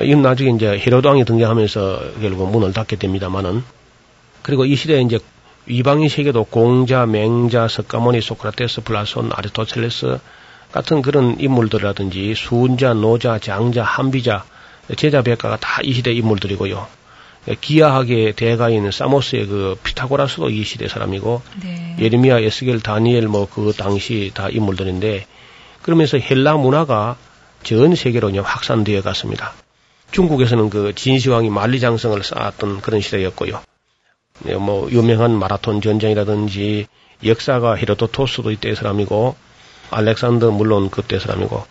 [0.00, 3.62] 이건 나중에 이제 헤로드 왕이 등장하면서 결국 문을 닫게 됩니다만은
[4.42, 5.18] 그리고 이 시대에 이제
[5.68, 10.18] 이방인 세계도 공자, 맹자, 석가모니, 소크라테스, 플라톤, 아리스토텔레스
[10.72, 14.44] 같은 그런 인물들이라든지 수은자, 노자, 장자, 한비자,
[14.96, 17.01] 제자 백가가 다 이 시대 인물들이고요.
[17.60, 21.96] 기하학의 대가인 사모스의 그 피타고라스도 이 시대 사람이고 네.
[21.98, 25.26] 예레미야, 에스겔, 다니엘 뭐 그 당시 다 인물들인데
[25.82, 27.16] 그러면서 헬라 문화가
[27.64, 29.52] 전 세계로 그냥 확산되어 갔습니다.
[30.12, 33.60] 중국에서는 그 진시황이 만리장성을 쌓았던 그런 시대였고요.
[34.40, 36.86] 네, 뭐 유명한 마라톤 전쟁이라든지
[37.24, 39.36] 역사가 헤로도토스도 이때 사람이고
[39.90, 41.64] 알렉산더 물론 그때 사람이고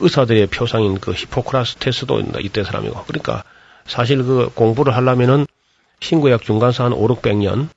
[0.00, 3.44] 의사들의 표상인 그 히포크라스 테스도 이때 사람이고 그러니까
[3.86, 5.46] 사실 그 공부를 하려면은
[6.00, 7.68] 신구약 중간사 한 5, 600년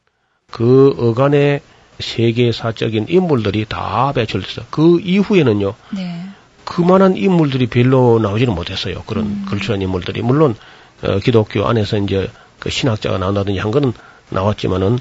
[0.51, 1.61] 그 어간의
[1.99, 6.23] 세계사적인 인물들이 다 배출돼서 그 이후에는요 네.
[6.63, 9.03] 그만한 인물들이 별로 나오지는 못했어요.
[9.07, 10.55] 그런 걸출한 인물들이 물론
[11.01, 12.29] 어, 기독교 안에서 이제
[12.59, 13.93] 그 신학자가 나온다든지 한 거는
[14.29, 14.99] 나왔지만은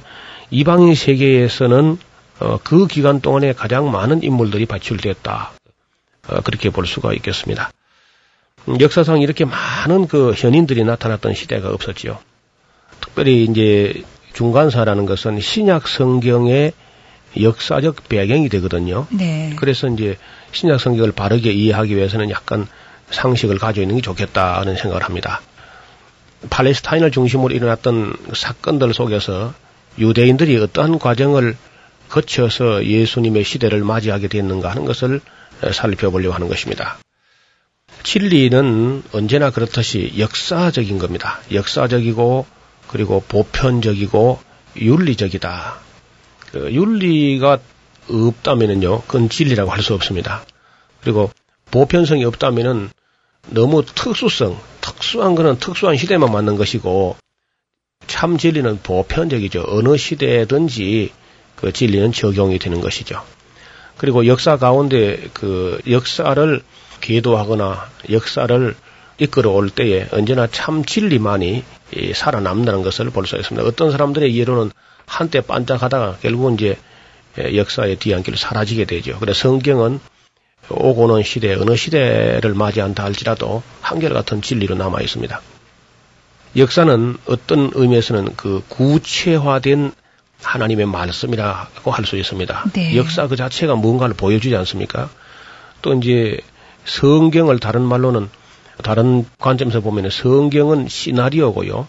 [0.51, 1.99] 이방인 세계에서는
[2.39, 5.53] 어, 그 기간 동안에 가장 많은 인물들이 발출됐다.
[6.29, 7.71] 어, 그렇게 볼 수가 있겠습니다.
[8.69, 12.19] 음, 역사상 이렇게 많은 그 현인들이 나타났던 시대가 없었지요.
[13.01, 14.03] 특별히 이제
[14.33, 16.73] 중간사라는 것은 신약 성경의
[17.41, 19.07] 역사적 배경이 되거든요.
[19.11, 19.55] 네.
[19.57, 20.17] 그래서 이제
[20.53, 22.67] 신약 성경을 바르게 이해하기 위해서는 약간
[23.11, 25.41] 상식을 가지고 있는 게 좋겠다 하는 생각을 합니다.
[26.51, 29.55] 팔레스타인을 중심으로 일어났던 사건들 속에서
[29.99, 31.57] 유대인들이 어떠한 과정을
[32.09, 35.21] 거쳐서 예수님의 시대를 맞이하게 됐는가 하는 것을
[35.73, 36.99] 살펴보려고 하는 것입니다.
[38.07, 41.41] 진리는 언제나 그렇듯이 역사적인 겁니다.
[41.53, 42.47] 역사적이고
[42.87, 44.39] 그리고 보편적이고
[44.77, 45.75] 윤리적이다.
[46.53, 47.59] 그 윤리가
[48.09, 50.45] 없다면은요, 그건 진리라고 할 수 없습니다.
[51.01, 51.33] 그리고
[51.73, 52.91] 보편성이 없다면은
[53.49, 57.17] 너무 특수성, 특수한 거는 특수한 시대만 맞는 것이고
[58.07, 59.65] 참 진리는 보편적이죠.
[59.67, 61.11] 어느 시대든지
[61.57, 63.21] 그 진리는 적용이 되는 것이죠.
[63.97, 66.63] 그리고 역사 가운데 그 역사를
[67.07, 68.75] 계도하거나 역사를
[69.19, 73.67] 이끌어 올 때에 언제나 참 진리만이 이 살아남는다는 것을 볼 수 있습니다.
[73.67, 74.73] 어떤 사람들의 예로는
[75.07, 76.77] 한때 반짝하다가 결국은 이제
[77.39, 79.19] 역사의 뒤안길로 사라지게 되죠.
[79.21, 80.01] 그래서 성경은
[80.69, 85.41] 오고는 시대, 어느 시대를 맞이한다 할지라도 한결같은 진리로 남아 있습니다.
[86.57, 89.93] 역사는 어떤 의미에서는 그 구체화된
[90.43, 92.65] 하나님의 말씀이라고 할 수 있습니다.
[92.73, 92.97] 네.
[92.97, 95.09] 역사 그 자체가 뭔가를 보여주지 않습니까?
[95.83, 96.41] 또 이제
[96.87, 98.29] 성경을 다른 말로는
[98.83, 101.87] 다른 관점에서 보면 성경은 시나리오고요.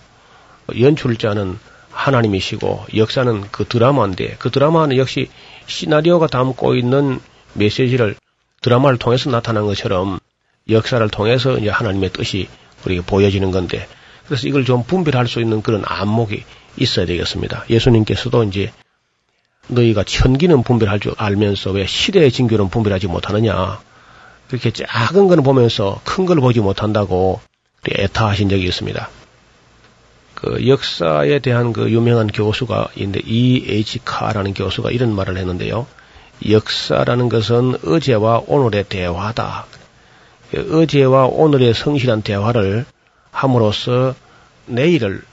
[0.79, 1.57] 연출자는
[1.91, 5.29] 하나님이시고 역사는 그 드라마인데 그 드라마는 역시
[5.65, 7.19] 시나리오가 담고 있는
[7.53, 8.15] 메시지를
[8.61, 10.19] 드라마를 통해서 나타난 것처럼
[10.69, 12.47] 역사를 통해서 이제 하나님의 뜻이
[12.85, 13.87] 우리가 보여지는 건데
[14.25, 16.43] 그래서 이걸 좀 분별할 수 있는 그런 안목이
[16.77, 17.65] 있어야 되겠습니다.
[17.69, 18.71] 예수님께서도 이제
[19.67, 23.79] 너희가 천기는 분별할 줄 알면서 왜 시대의 징조는 분별하지 못하느냐.
[24.47, 27.39] 그렇게 작은 거는 보면서 큰 걸 보지 못한다고
[27.89, 29.09] 애타하신 적이 있습니다.
[30.35, 33.99] 그 역사에 대한 그 유명한 교수가 있는데 E.H.
[34.05, 35.87] 카라는 교수가 이런 말을 했는데요.
[36.47, 39.65] 역사라는 것은 어제와 오늘의 대화다.
[40.71, 42.85] 어제와 오늘의 성실한 대화를
[43.31, 44.15] 함으로써
[44.67, 45.23] 내일을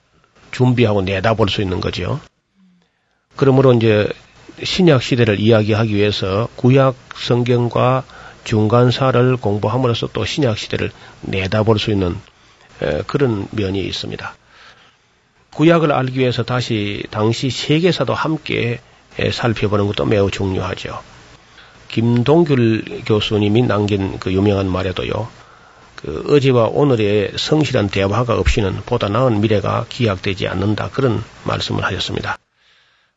[0.53, 2.21] 준비하고 내다볼 수 있는 거죠.
[3.37, 4.09] 그러므로 이제
[4.63, 8.05] 신약 시대를 이야기하기 위해서 구약 성경과
[8.45, 10.93] 중간사를 공부함으로써 또 신약 시대를
[11.23, 12.17] 내다볼 수 있는
[13.07, 14.35] 그런 면이 있습니다.
[15.51, 18.81] 구약을 알기 위해서 다시 당시 세계사도 함께
[19.33, 21.01] 살펴보는 것도 매우 중요하죠.
[21.89, 25.29] 김동귤 교수님이 남긴 그 유명한 말에도요.
[25.95, 30.91] 그 어제와 오늘의 성실한 대화가 없이는 보다 나은 미래가 기약되지 않는다.
[30.91, 32.39] 그런 말씀을 하셨습니다.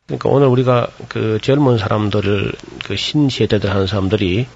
[0.06, 2.52] 그러니까 오늘 우리가 그 젊은 사람들을
[2.84, 4.46] 그 신세대들 하는 사람들이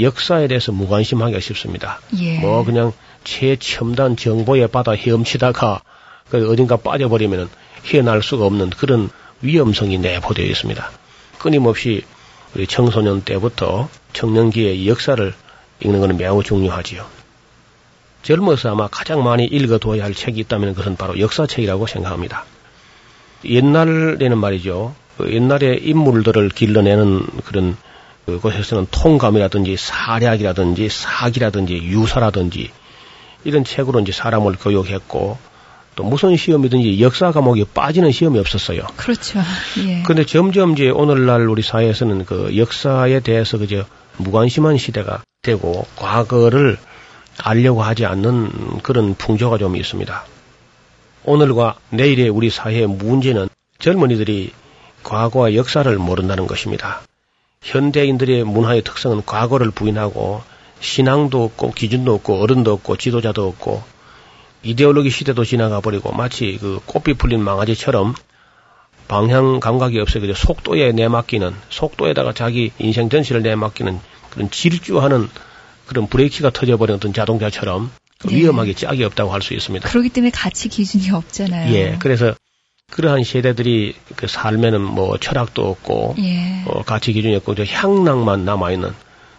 [0.00, 2.00] 역사에 대해서 무관심하기가 쉽습니다.
[2.18, 2.38] 예.
[2.38, 2.92] 뭐 그냥
[3.24, 5.82] 최첨단 정보에 받아 헤엄치다가
[6.30, 7.48] 그 어딘가 빠져버리면
[7.86, 9.10] 헤어날 수가 없는 그런
[9.42, 10.90] 위험성이 내포되어 있습니다.
[11.38, 12.02] 끊임없이
[12.54, 15.34] 우리 청소년 때부터 청년기의 역사를
[15.80, 17.04] 읽는 것은 매우 중요하지요.
[18.22, 22.44] 젊어서 아마 가장 많이 읽어둬야 할 책이 있다면 그것은 바로 역사책이라고 생각합니다.
[23.44, 24.94] 옛날에는 말이죠.
[25.16, 27.76] 그 옛날에 인물들을 길러내는 그런
[28.26, 32.70] 그곳에서는 통감이라든지 사략이라든지 사기라든지 유사라든지
[33.44, 35.38] 이런 책으로 이제 사람을 교육했고
[35.94, 38.82] 또 무슨 시험이든지 역사 과목이 빠지는 시험이 없었어요.
[38.96, 39.40] 그렇죠.
[39.86, 40.02] 예.
[40.02, 43.86] 그런데 점점 이제 오늘날 우리 사회에서는 그 역사에 대해서 그저
[44.18, 46.78] 무관심한 시대가 되고 과거를
[47.38, 50.24] 알려고 하지 않는 그런 풍조가 좀 있습니다.
[51.24, 53.48] 오늘과 내일의 우리 사회의 문제는
[53.78, 54.52] 젊은이들이
[55.02, 57.02] 과거와 역사를 모른다는 것입니다.
[57.62, 60.42] 현대인들의 문화의 특성은 과거를 부인하고
[60.80, 63.82] 신앙도 없고 기준도 없고 어른도 없고 지도자도 없고
[64.62, 68.14] 이데올로기 시대도 지나가 버리고 마치 그 꽃비 풀린 망아지처럼
[69.08, 73.98] 방향 감각이 없어 그 속도에 내맡기는 속도에다가 자기 인생 전시를 내맡기는
[74.30, 75.28] 그런 질주하는
[75.86, 77.90] 그런 브레이크가 터져버린 어떤 자동차처럼
[78.24, 78.36] 네.
[78.36, 79.88] 위험하게 짝이 없다고 할 수 있습니다.
[79.88, 81.72] 그렇기 때문에 가치 기준이 없잖아요.
[81.74, 82.34] 예, 그래서
[82.90, 86.62] 그러한 세대들이 그 살면은 뭐 철학도 없고 예.
[86.66, 88.90] 어, 가치 기준이 없고 저 향락만 남아 있는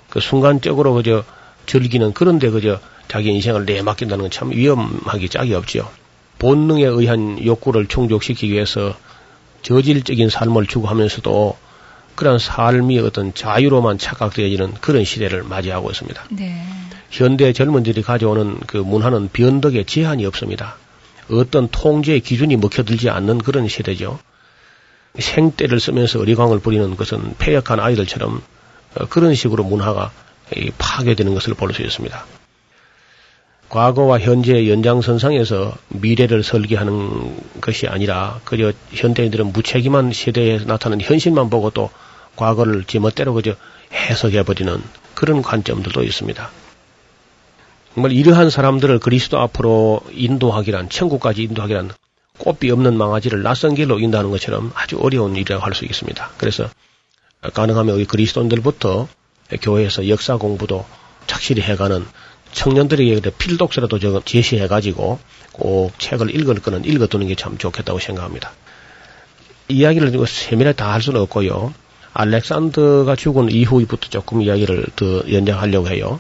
[0.10, 1.24] 그 순간적으로 그저
[1.66, 5.90] 즐기는 그런데 그저 자기 인생을 내맡긴다는 건 참 위험하기 짝이 없죠.
[6.40, 8.94] 본능에 의한 욕구를 충족시키기 위해서
[9.64, 11.58] 저질적인 삶을 추구하면서도
[12.16, 16.26] 그런 삶이 어떤 자유로만 착각되어지는 그런 시대를 맞이하고 있습니다.
[16.32, 16.62] 네.
[17.10, 20.76] 현대 젊은들이 가져오는 그 문화는 변덕에 제한이 없습니다.
[21.30, 24.20] 어떤 통제의 기준이 먹혀들지 않는 그런 시대죠.
[25.18, 28.42] 생떼를 쓰면서 어리광을 부리는 것은 폐역한 아이들처럼
[28.96, 30.12] 어, 그런 식으로 문화가
[30.78, 32.26] 파괴되는 것을 볼 수 있습니다.
[33.70, 41.90] 과거와 현재의 연장선상에서 미래를 설계하는 것이 아니라 그저 현대인들은 무책임한 시대에 나타나는 현실만 보고 또
[42.38, 43.56] 과거를 제멋대로 그저
[43.92, 44.82] 해석해버리는
[45.16, 46.50] 그런 관점들도 있습니다.
[47.98, 51.90] 정말 이러한 사람들을 그리스도 앞으로 인도하기란 천국까지 인도하기란
[52.38, 56.30] 꽃비 없는 망아지를 낯선 길로 인도하는 것처럼 아주 어려운 일이라고 할 수 있습니다.
[56.38, 56.70] 그래서
[57.56, 59.08] 가능하면 우리 그리스도인들부터
[59.64, 60.86] 교회에서 역사 공부도
[61.26, 62.06] 착실히 해가는
[62.52, 65.18] 청년들에게 필독서라도 제시해가지고
[65.54, 68.52] 꼭 책을 읽을 거는 읽어두는 게 참 좋겠다고 생각합니다.
[69.70, 71.74] 이야기를 세밀하게 다 할 수는 없고요.
[72.14, 76.20] 알렉산더가 죽은 이후부터 조금 이야기를 더 연장하려고 해요.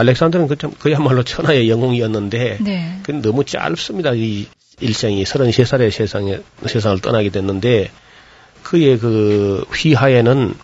[0.00, 3.00] 알렉산더는 그 참, 그야말로 천하의 영웅이었는데, 네.
[3.02, 4.12] 그 너무 짧습니다.
[4.14, 4.46] 이
[4.80, 7.90] 일생이 33살에 세상에, 세상을 떠나게 됐는데,
[8.62, 10.54] 그의 그 휘하에는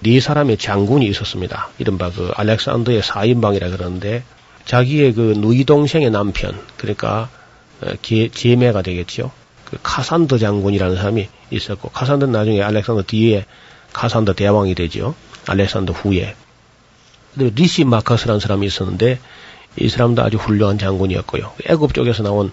[0.00, 1.68] 네 사람의 장군이 있었습니다.
[1.78, 4.22] 이른바 그 알렉산더의 사인방이라 그러는데,
[4.64, 7.28] 자기의 그 누이 동생의 남편, 그러니까,
[7.82, 9.32] 어, 제, 제매가 되겠죠.
[9.64, 13.44] 그 카산더 장군이라는 사람이 있었고, 카산더는 나중에 알렉산더 뒤에
[13.92, 15.14] 카산더 대왕이 되죠.
[15.46, 16.34] 알렉산더 후에.
[17.36, 19.18] 리시마커스라는 사람이 있었는데
[19.76, 21.52] 이 사람도 아주 훌륭한 장군이었고요.
[21.66, 22.52] 애굽 쪽에서 나온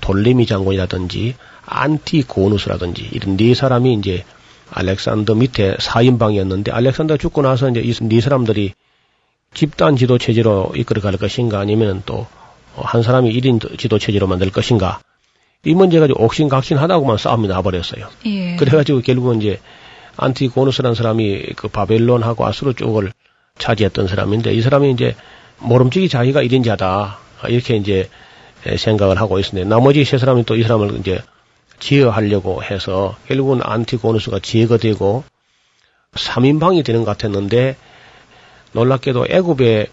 [0.00, 1.34] 돌레미 장군이라든지
[1.66, 4.24] 안티고누스라든지 이런 네 사람이 이제
[4.70, 8.72] 알렉산더 밑에 사인방이었는데 알렉산더 죽고 나서 이제 이 네 사람들이
[9.52, 12.26] 집단 지도 체제로 이끌어갈 것인가 아니면 또
[12.76, 15.00] 어, 한 사람이 1인 지도 체제로 만들 것인가
[15.64, 18.08] 이 문제 가지고 옥신각신하다고만 싸움이 나버렸어요.
[18.26, 18.56] 예.
[18.56, 19.60] 그래가지고 결국은 이제
[20.16, 23.12] 안티고누스라는 사람이 그 바벨론하고 아수르 쪽을
[23.60, 25.14] 차지했던 사람인데 이 사람이 이제
[25.58, 27.16] 모름지기 자기가 1인자다
[27.48, 28.08] 이렇게 이제
[28.76, 31.22] 생각을 하고 있었는데 나머지 세 사람이 또 이 사람을 이제
[31.78, 35.24] 제어하려고 해서 결국은 안티고누스가 제거 되고
[36.12, 37.76] 3인방이 되는 것 같았는데
[38.72, 39.88] 놀랍게도 애굽의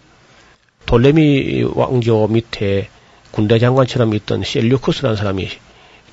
[0.85, 2.89] 돌레미 왕조 밑에
[3.31, 5.49] 군대 장관처럼 있던 셀류쿠스라는 사람이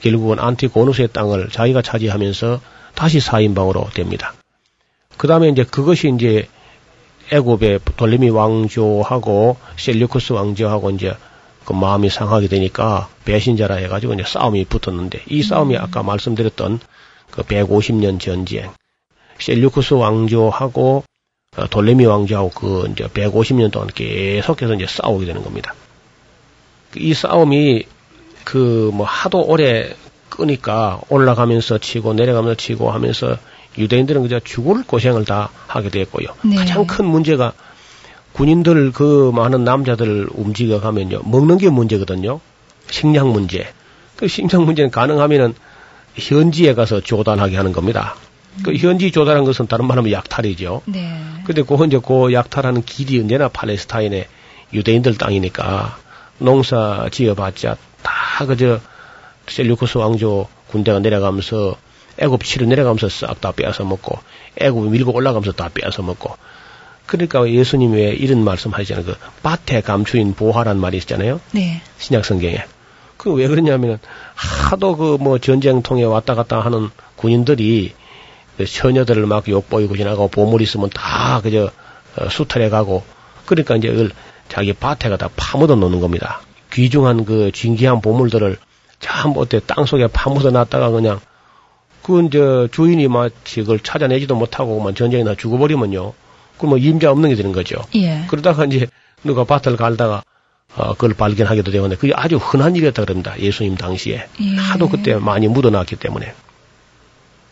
[0.00, 2.61] 결국은 안티고누스의 땅을 자기가 차지하면서
[2.94, 4.34] 다시 4인방으로 됩니다.
[5.16, 6.48] 그 다음에 이제 그것이 이제
[7.32, 11.14] 애굽의 돌레미 왕조하고 셀류쿠스 왕조하고 이제
[11.64, 16.80] 그 마음이 상하게 되니까 배신자라 해가지고 이제 싸움이 붙었는데 이 싸움이 아까 말씀드렸던
[17.30, 18.70] 그 150년 전쟁
[19.38, 21.04] 셀류쿠스 왕조하고
[21.56, 25.74] 어, 돌레미 왕조하고 그 이제 150년 동안 계속해서 이제 싸우게 되는 겁니다.
[26.96, 27.84] 이 싸움이
[28.44, 29.94] 그 뭐 하도 오래
[30.28, 33.38] 끄니까 올라가면서 치고 내려가면서 치고 하면서
[33.78, 36.28] 유대인들은 그저 죽을 고생을 다 하게 됐고요.
[36.44, 36.56] 네.
[36.56, 37.52] 가장 큰 문제가
[38.32, 41.22] 군인들 그 많은 남자들 움직여 가면요.
[41.24, 42.40] 먹는 게 문제거든요.
[42.90, 43.72] 식량 문제.
[44.16, 45.54] 그 식량 문제는 가능하면은
[46.16, 48.16] 현지에 가서 조달하게 하는 겁니다.
[48.62, 50.82] 그 현지 조달한 것은 다른 말하면 약탈이죠.
[50.86, 51.20] 네.
[51.44, 54.26] 근데 그 이제 그 약탈하는 길이 언제나 팔레스타인의
[54.72, 55.96] 유대인들 땅이니까
[56.38, 58.80] 농사 지어봤자 다 그저
[59.48, 61.76] 셀류쿠스 왕조 군대가 내려가면서
[62.18, 64.18] 애굽 치러 내려가면서 싹 다 빼앗아 먹고
[64.60, 66.36] 애굽 밀고 올라가면서 다 빼앗아 먹고
[67.06, 69.04] 그러니까 예수님 왜 이런 말씀 하시잖아요.
[69.04, 71.40] 그 밭에 감추인 보화란 말이 있잖아요.
[71.52, 71.82] 네.
[71.98, 72.64] 신약 성경에.
[73.18, 73.98] 그 왜 그러냐면은
[74.34, 77.94] 하도 그 뭐 전쟁통에 왔다 갔다 하는 군인들이
[78.56, 81.70] 그 처녀들을 막 욕보이고 지나가고 보물 있으면 다 그저
[82.16, 83.02] 어, 수탈해 가고
[83.46, 84.10] 그러니까 이제 그걸
[84.48, 86.40] 자기 밭에 가 다 파묻어 놓는 겁니다.
[86.72, 88.56] 귀중한 그 진귀한 보물들을
[89.00, 91.20] 전부 어때 땅 속에 파묻어 놨다가 그냥
[92.05, 96.12] 그 이제 주인이 마치 그걸 찾아내지도 못하고 만 전쟁에 나 죽어버리면요.
[96.59, 97.76] 그럼 뭐 임자 없는 게 되는 거죠.
[97.94, 98.26] 예.
[98.28, 98.86] 그러다가 이제
[99.24, 100.22] 누가 밭을 갈다가
[100.76, 103.38] 어, 그걸 발견하게도 되는데 그게 아주 흔한 일이었다 그럽니다.
[103.40, 104.26] 예수님 당시에.
[104.40, 104.57] 예.
[104.57, 106.34] 하도 그때 많이 묻어놨기 때문에.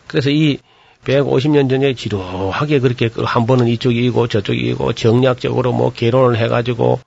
[0.06, 0.58] 그래서 이
[1.06, 7.00] 150년 전에 지루하게 그렇게 그한 번은 이쪽이 이고 저쪽이 이고 정략적으로 뭐 개론을 해가지고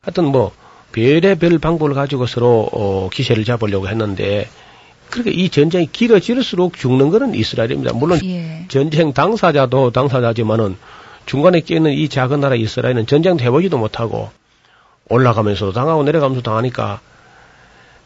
[0.00, 0.52] 하여튼 뭐
[0.92, 4.48] 별의별 방법을 가지고 서로 어, 기세를 잡으려고 했는데
[5.10, 7.92] 그렇게 이 전쟁이 길어질수록 죽는 거는 이스라엘입니다.
[7.94, 8.66] 물론 예.
[8.68, 10.76] 전쟁 당사자도 당사자지만은
[11.26, 14.30] 중간에 끼는 이 작은 나라 이스라엘은 전쟁도 해보지도 못하고
[15.08, 17.00] 올라가면서도 당하고 내려가면서 당하니까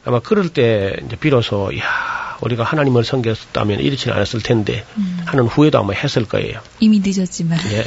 [0.05, 4.85] 아마 그럴 때 이제 비로소 야 우리가 하나님을 섬겼다면 이렇지는 않았을 텐데
[5.27, 6.61] 하는 후회도 아마 했을 거예요.
[6.81, 7.59] 이미 늦었지만.
[7.73, 7.85] 예.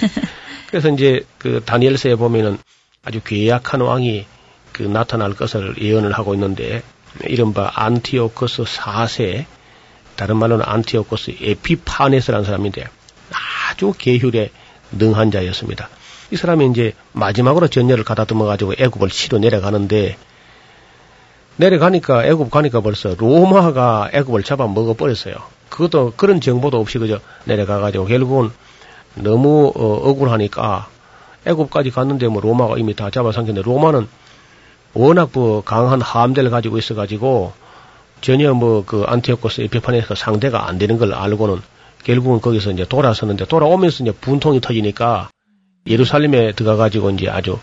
[0.69, 2.57] 그래서 이제 그 다니엘서에 보면은
[3.03, 4.25] 아주 괴약한 왕이
[4.71, 6.83] 그 나타날 것을 예언을 하고 있는데
[7.23, 9.45] 이른바 안티오코스 4세
[10.15, 12.87] 다른 말로는 안티오코스 에피파네스라는 사람인데
[13.69, 14.51] 아주 계율에
[14.91, 15.89] 능한 자였습니다.
[16.31, 20.17] 이 사람이 이제 마지막으로 전열을 가다듬어 가지고 애굽을 치러 내려가는데
[21.57, 25.35] 내려가니까 애굽 가니까 벌써 로마가 애굽을 잡아 먹어 버렸어요.
[25.69, 28.51] 그것도 그런 정보도 없이 그저 내려가 가지고 결국은
[29.15, 30.89] 너무 어, 억울하니까
[31.45, 34.07] 애굽까지 갔는데 뭐 로마가 이미 다 잡아상겼는데 로마는
[34.95, 37.53] 워낙 뭐 강한 함대를 가지고 있어 가지고
[38.21, 41.61] 전혀 뭐 그 안티오코스 에피파네스가 상대가 안 되는 걸 알고는
[42.03, 45.29] 결국은 거기서 이제 돌아서는데 돌아오면서 이제 분통이 터지니까
[45.85, 47.59] 예루살렘에 들어가 가지고 이제 아주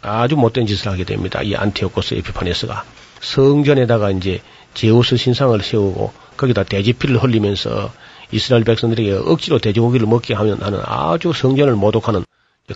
[0.00, 1.42] 아주 못된 짓을 하게 됩니다.
[1.42, 2.84] 이 안티오코스 에피파네스가
[3.20, 4.40] 성전에다가 이제
[4.72, 7.92] 제우스 신상을 세우고 거기다 돼지피를 흘리면서
[8.30, 12.24] 이스라엘 백성들에게 억지로 돼지고기를 먹게 하면 하는 아주 성전을 모독하는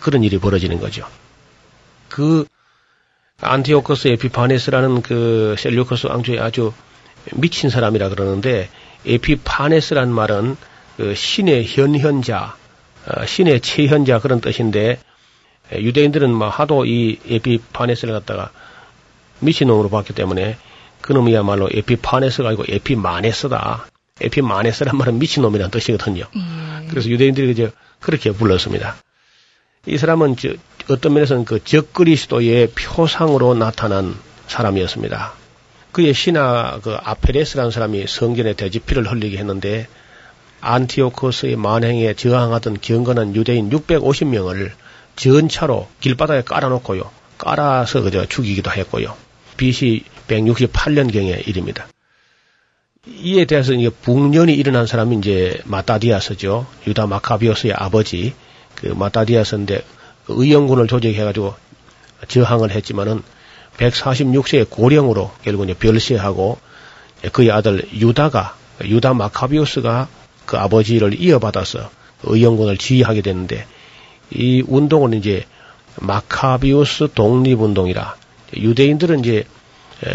[0.01, 1.07] 그런 일이 벌어지는 거죠.
[2.09, 2.45] 그
[3.41, 6.73] 안티오코스 에피파네스라는 그 셀류코스 왕조의 아주
[7.33, 8.69] 미친 사람이라 그러는데
[9.05, 10.55] 에피파네스란 말은
[10.97, 12.55] 그 신의 현현자,
[13.07, 14.99] 어, 신의 최현자 그런 뜻인데
[15.73, 18.51] 에, 유대인들은 막 하도 이 에피파네스를 갖다가
[19.39, 20.57] 미친놈으로 봤기 때문에
[21.01, 23.85] 그놈이야말로 에피파네스가 아니고 에피마네스다.
[24.21, 26.23] 에피마네스란 말은 미친놈이라는 뜻이거든요.
[26.89, 28.95] 그래서 유대인들이 이제 그렇게 불렀습니다.
[29.87, 30.53] 이 사람은 저,
[30.89, 34.15] 어떤 면에서는 그 적그리스도의 표상으로 나타난
[34.47, 35.33] 사람이었습니다.
[35.91, 39.87] 그의 신하 그 아페레스라는 사람이 성전에 돼지피를 흘리게 했는데
[40.61, 44.71] 안티오코스의 만행에 저항하던 경건한 유대인 650명을
[45.15, 47.09] 전차로 길바닥에 깔아놓고요.
[47.37, 49.15] 깔아서 그저 죽이기도 했고요.
[49.57, 51.87] BC 168년경의 일입니다.
[53.07, 56.65] 이에 대해서 이제 북년이 일어난 사람이 이제 마타디아스죠.
[56.87, 58.33] 유다 마카비오스의 아버지
[58.73, 59.94] 그 마타디아스인데 그
[60.27, 61.53] 의영군을 조직해가지고
[62.27, 63.21] 저항을 했지만은
[63.77, 66.57] 146세의 고령으로 결국 이제 별세하고
[67.31, 70.07] 그의 아들 유다가 유다 마카비우스가
[70.45, 71.89] 그 아버지를 이어받아서
[72.23, 73.65] 의영군을 지휘하게 됐는데
[74.31, 75.45] 이 운동은 이제
[75.99, 78.15] 마카비우스 독립운동이라
[78.57, 79.45] 유대인들은 이제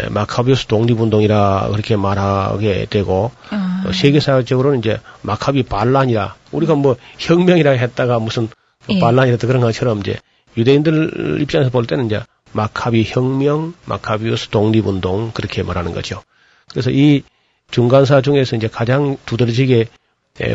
[0.09, 3.83] 마카비우스 독립운동이라 그렇게 말하게 되고 아.
[3.93, 8.99] 세계사적으로는 이제 마카비 반란이라 우리가 뭐 혁명이라 했다가 무슨 뭐 예.
[8.99, 10.17] 반란이라 그런 것처럼 이제
[10.57, 12.21] 유대인들 입장에서 볼 때는 이제
[12.51, 16.21] 마카비 혁명, 마카비우스 독립운동 그렇게 말하는 거죠.
[16.69, 17.23] 그래서 이
[17.71, 19.87] 중간사 중에서 이제 가장 두드러지게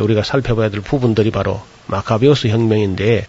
[0.01, 3.27] 우리가 살펴봐야 될 부분들이 바로 마카비우스 혁명인데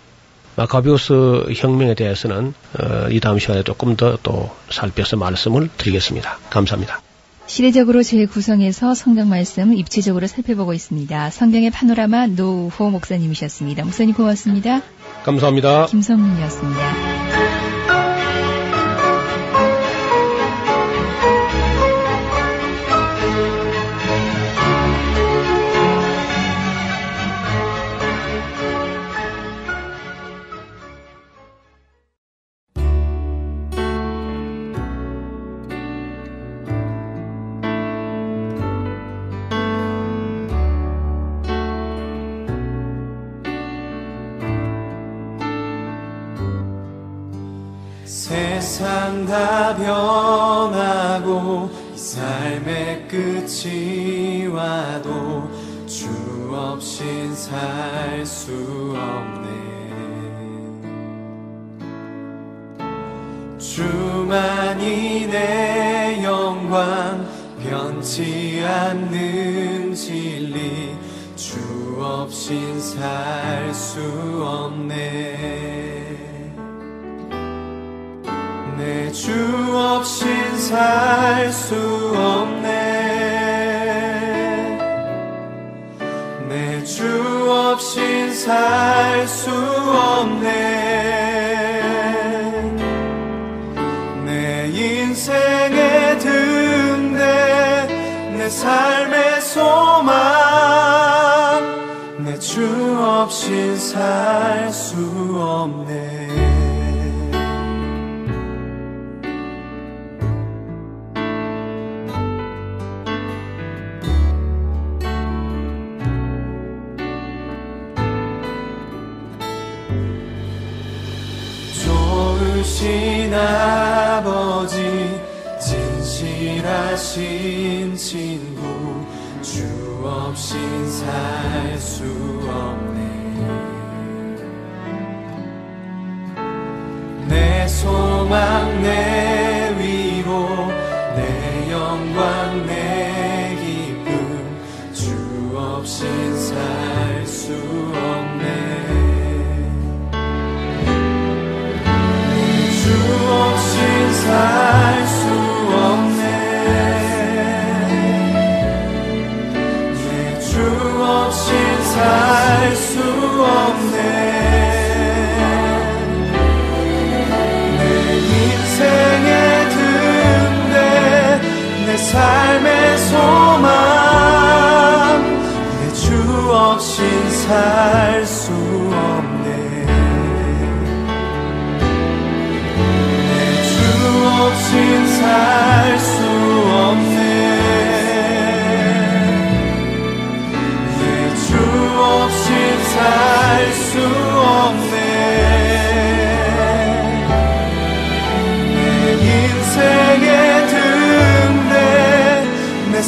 [0.58, 6.40] 마카비우스 혁명에 대해서는 어, 이 다음 시간에 조금 더 또 살펴서 말씀을 드리겠습니다.
[6.50, 7.07] 감사합니다.
[7.48, 11.30] 시대적으로 재구성해서 성경 말씀 입체적으로 살펴보고 있습니다.
[11.30, 13.86] 성경의 파노라마 노우호 목사님이셨습니다.
[13.86, 14.82] 목사님 고맙습니다.
[15.24, 15.86] 감사합니다.
[15.88, 16.80] 김성민이었습니다.
[16.80, 17.77] 다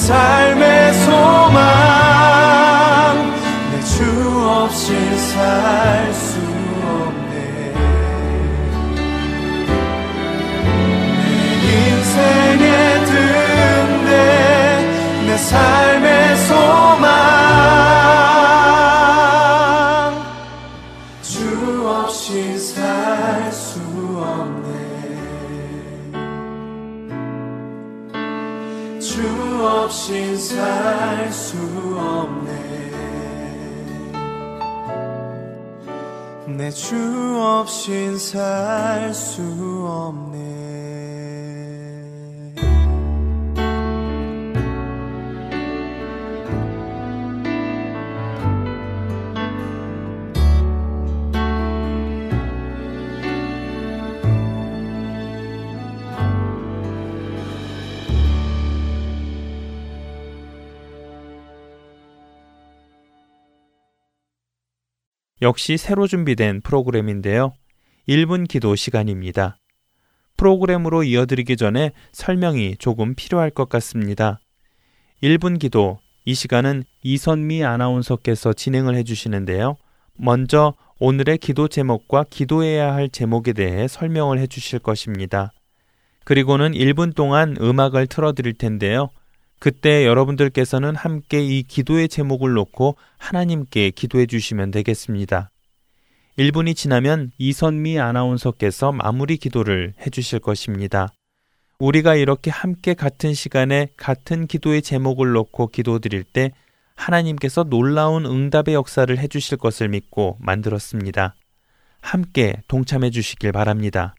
[0.09, 1.59] 삶의 소망.
[3.71, 4.03] 내 주
[4.43, 6.08] 없인 살
[65.49, 67.53] 역시 새로 준비된 프로그램인데요.
[68.07, 69.57] 1분 기도 시간입니다.
[70.37, 74.39] 프로그램으로 이어드리기 전에 설명이 조금 필요할 것 같습니다.
[75.23, 79.75] 1분 기도, 이 시간은 이선미 아나운서께서 진행을 해주시는데요.
[80.13, 85.51] 먼저 오늘의 기도 제목과 기도해야 할 제목에 대해 설명을 해주실 것입니다.
[86.25, 89.09] 그리고는 1분 동안 음악을 틀어드릴 텐데요.
[89.59, 95.51] 그때 여러분들께서는 함께 이 기도의 제목을 놓고 하나님께 기도해 주시면 되겠습니다.
[96.37, 101.09] 1분이 지나면 이선미 아나운서께서 마무리 기도를 해 주실 것입니다.
[101.79, 106.51] 우리가 이렇게 함께 같은 시간에 같은 기도의 제목을 놓고 기도드릴 때
[106.95, 111.35] 하나님께서 놀라운 응답의 역사를 해 주실 것을 믿고 만들었습니다.
[112.01, 114.15] 함께 동참해 주시길 바랍니다.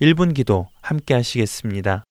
[0.00, 2.04] 1분 기도 함께 하시겠습니다.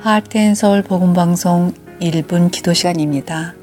[0.00, 3.54] 하트앤 서울 복음방송 1분 기도 시간입니다.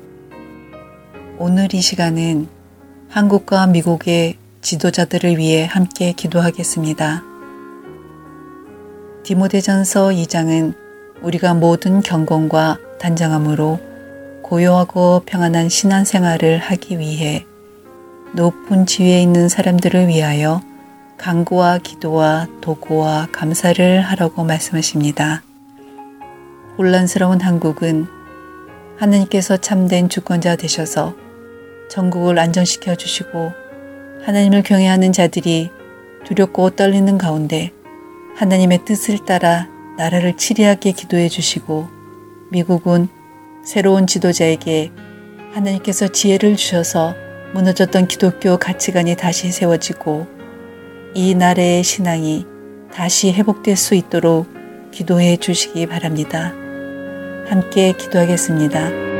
[1.38, 2.50] 오늘 이 시간은
[3.08, 7.24] 한국과 미국의 지도자들을 위해 함께 기도하겠습니다.
[9.24, 10.76] 디모데전서 2장은
[11.22, 13.80] 우리가 모든 경건과 단정함으로
[14.44, 17.46] 고요하고 평안한 신앙생활을 하기 위해
[18.34, 20.62] 높은 지위에 있는 사람들을 위하여
[21.18, 25.42] 강구와 기도와 도구와 감사를 하라고 말씀하십니다.
[26.78, 28.08] 혼란스러운 한국은
[28.98, 31.16] 하나님께서 참된 주권자 되셔서
[31.90, 33.54] 전국을 안정시켜 주시고
[34.24, 35.70] 하나님을 경외하는 자들이
[36.26, 37.72] 두렵고 떨리는 가운데
[38.36, 41.88] 하나님의 뜻을 따라 나라를 치리하게 기도해 주시고
[42.52, 43.08] 미국은
[43.64, 44.92] 새로운 지도자에게
[45.54, 47.16] 하나님께서 지혜를 주셔서
[47.54, 50.28] 무너졌던 기독교 가치관이 다시 세워지고
[51.14, 52.46] 이 나라의 신앙이
[52.94, 54.48] 다시 회복될 수 있도록
[54.92, 56.65] 기도해 주시기 바랍니다.
[57.48, 59.15] 함께 기도하겠습니다.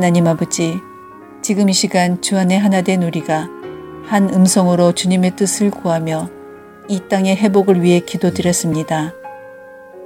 [0.00, 0.80] 하나님 아버지,
[1.42, 3.50] 지금 이 시간 주 안에 하나 된 우리가
[4.06, 6.30] 한 음성으로 주님의 뜻을 구하며
[6.88, 9.12] 이 땅의 회복을 위해 기도드렸습니다.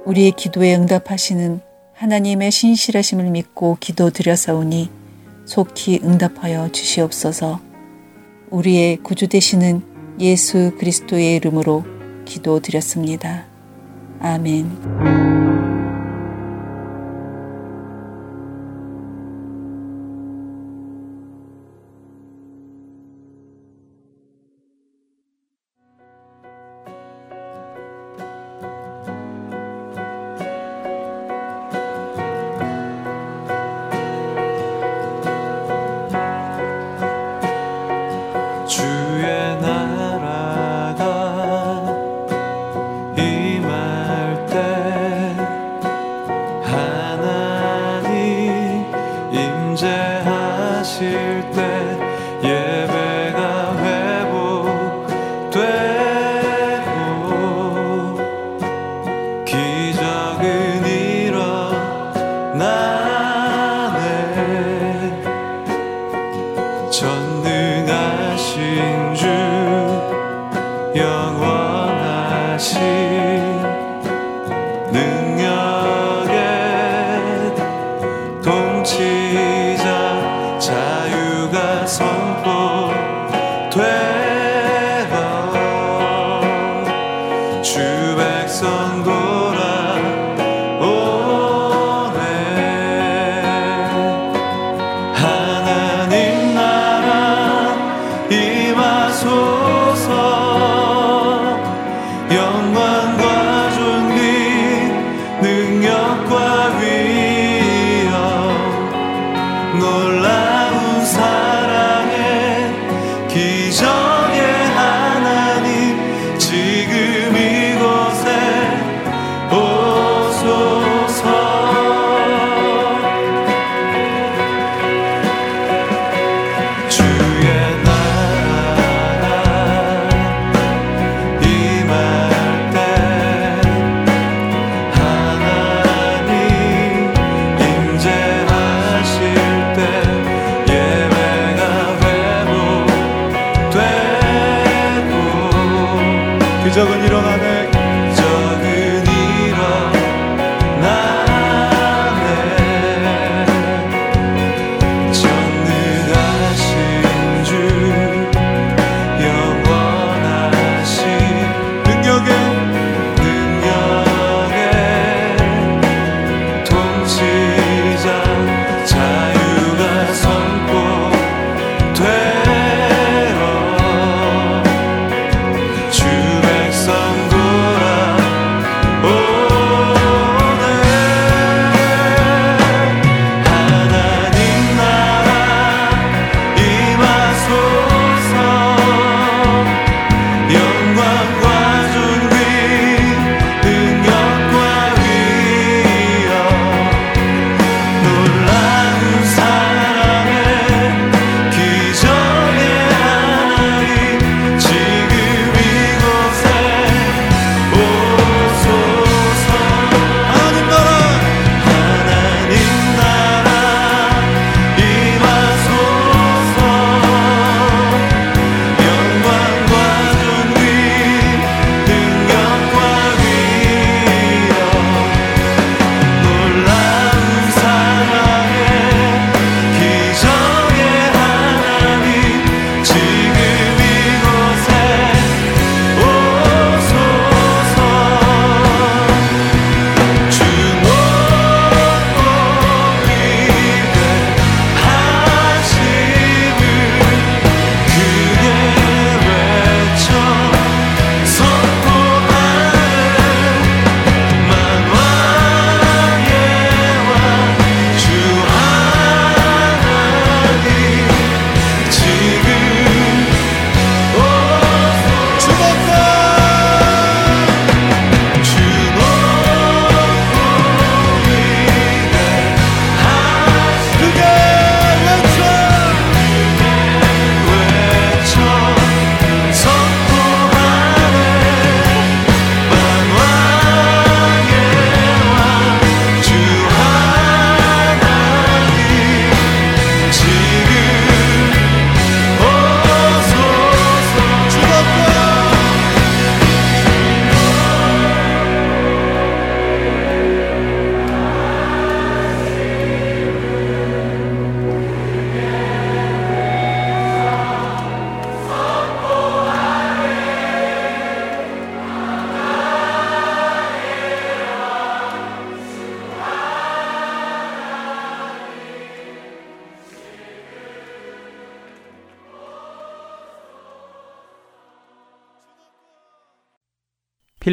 [0.03, 1.61] 우리의 기도에 응답하시는
[1.93, 4.89] 하나님의 신실하심을 믿고 기도드렸사오니
[5.45, 7.61] 속히 응답하여 주시옵소서.
[8.49, 9.81] 우리의 구주 되시는
[10.19, 11.85] 예수 그리스도의 이름으로
[12.25, 13.45] 기도드렸습니다.
[14.19, 15.34] 아멘.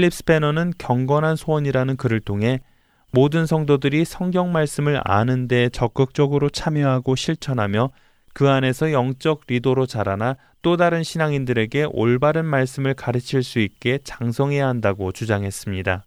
[0.03, 2.59] 필립 스패너는 경건한 소원이라는 글을 통해
[3.13, 7.91] 모든 성도들이 성경 말씀을 아는 데 적극적으로 참여하고 실천하며
[8.35, 15.13] 그 안에서 영적 리더로 자라나 또 다른 신앙인들에게 올바른 말씀을 가르칠 수 있게 장성해야 한다고
[15.13, 16.05] 주장했습니다.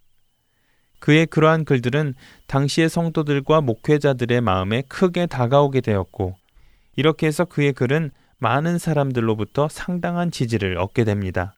[0.99, 2.15] 그의 그러한 글들은
[2.47, 6.35] 당시의 성도들과 목회자들의 마음에 크게 다가오게 되었고
[6.97, 11.54] 이렇게 해서 그의 글은 많은 사람들로부터 상당한 지지를 얻게 됩니다.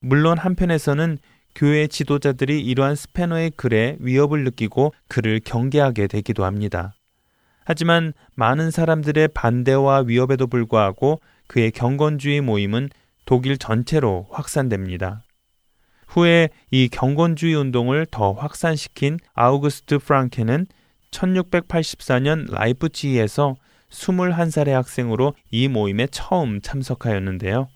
[0.00, 1.18] 물론 한편에서는
[1.54, 6.94] 교회 지도자들이 이러한 스패너의 글에 위협을 느끼고 그를 경계하게 되기도 합니다.
[7.64, 12.90] 하지만 많은 사람들의 반대와 위협에도 불구하고 그의 경건주의 모임은
[13.24, 15.24] 독일 전체로 확산됩니다.
[16.06, 20.66] 후에 이 경건주의 운동을 더 확산시킨 아우구스트 프랑케는
[21.10, 23.56] 1684년 라이프치히에서
[23.90, 27.68] 21살의 학생으로 이 모임에 처음 참석하였는데요.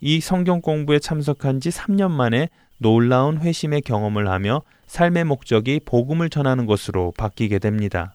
[0.00, 2.48] 이 성경 공부에 참석한 지 3년 만에
[2.78, 8.14] 놀라운 회심의 경험을 하며 삶의 목적이 복음을 전하는 것으로 바뀌게 됩니다.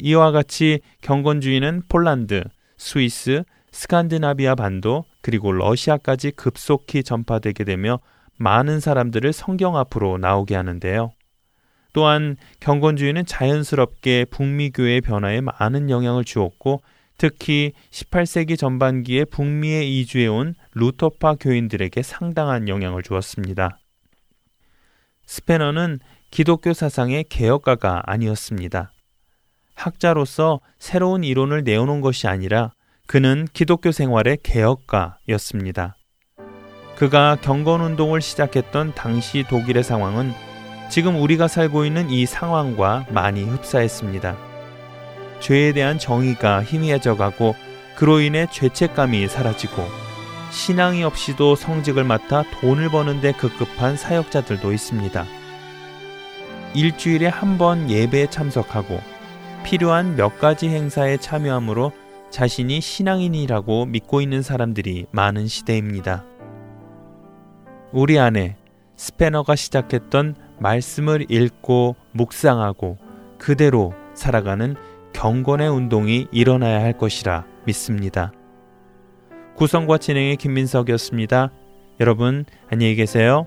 [0.00, 2.44] 이와 같이 경건주의는 폴란드,
[2.76, 3.42] 스위스,
[3.72, 8.00] 스칸디나비아 반도 그리고 러시아까지 급속히 전파되게 되며
[8.38, 11.12] 많은 사람들을 성경 앞으로 나오게 하는데요.
[11.94, 16.82] 또한 경건주의는 자연스럽게 북미 교회의 변화에 많은 영향을 주었고
[17.18, 23.78] 특히 18세기 전반기에 북미에 이주해온 루터파 교인들에게 상당한 영향을 주었습니다.
[25.26, 25.98] 스페너는
[26.30, 28.92] 기독교 사상의 개혁가가 아니었습니다.
[29.74, 32.72] 학자로서 새로운 이론을 내어놓은 것이 아니라
[33.06, 35.96] 그는 기독교 생활의 개혁가였습니다.
[36.96, 40.32] 그가 경건 운동을 시작했던 당시 독일의 상황은
[40.88, 44.55] 지금 우리가 살고 있는 이 상황과 많이 흡사했습니다.
[45.40, 47.54] 죄에 대한 정의가 희미해져 가고
[47.94, 49.82] 그로 인해 죄책감이 사라지고
[50.50, 55.24] 신앙이 없이도 성직을 맡아 돈을 버는데 급급한 사역자들도 있습니다.
[56.74, 59.00] 일주일에 한 번 예배에 참석하고
[59.64, 61.92] 필요한 몇 가지 행사에 참여함으로
[62.30, 66.24] 자신이 신앙인이라고 믿고 있는 사람들이 많은 시대입니다.
[67.92, 68.56] 우리 안에
[68.96, 72.98] 스페너가 시작했던 말씀을 읽고 묵상하고
[73.38, 74.76] 그대로 살아가는
[75.16, 78.32] 경건의 운동이 일어나야 할 것이라 믿습니다.
[79.56, 81.50] 구성과 진행의 김민석이었습니다.
[82.00, 83.46] 여러분, 안녕히 계세요.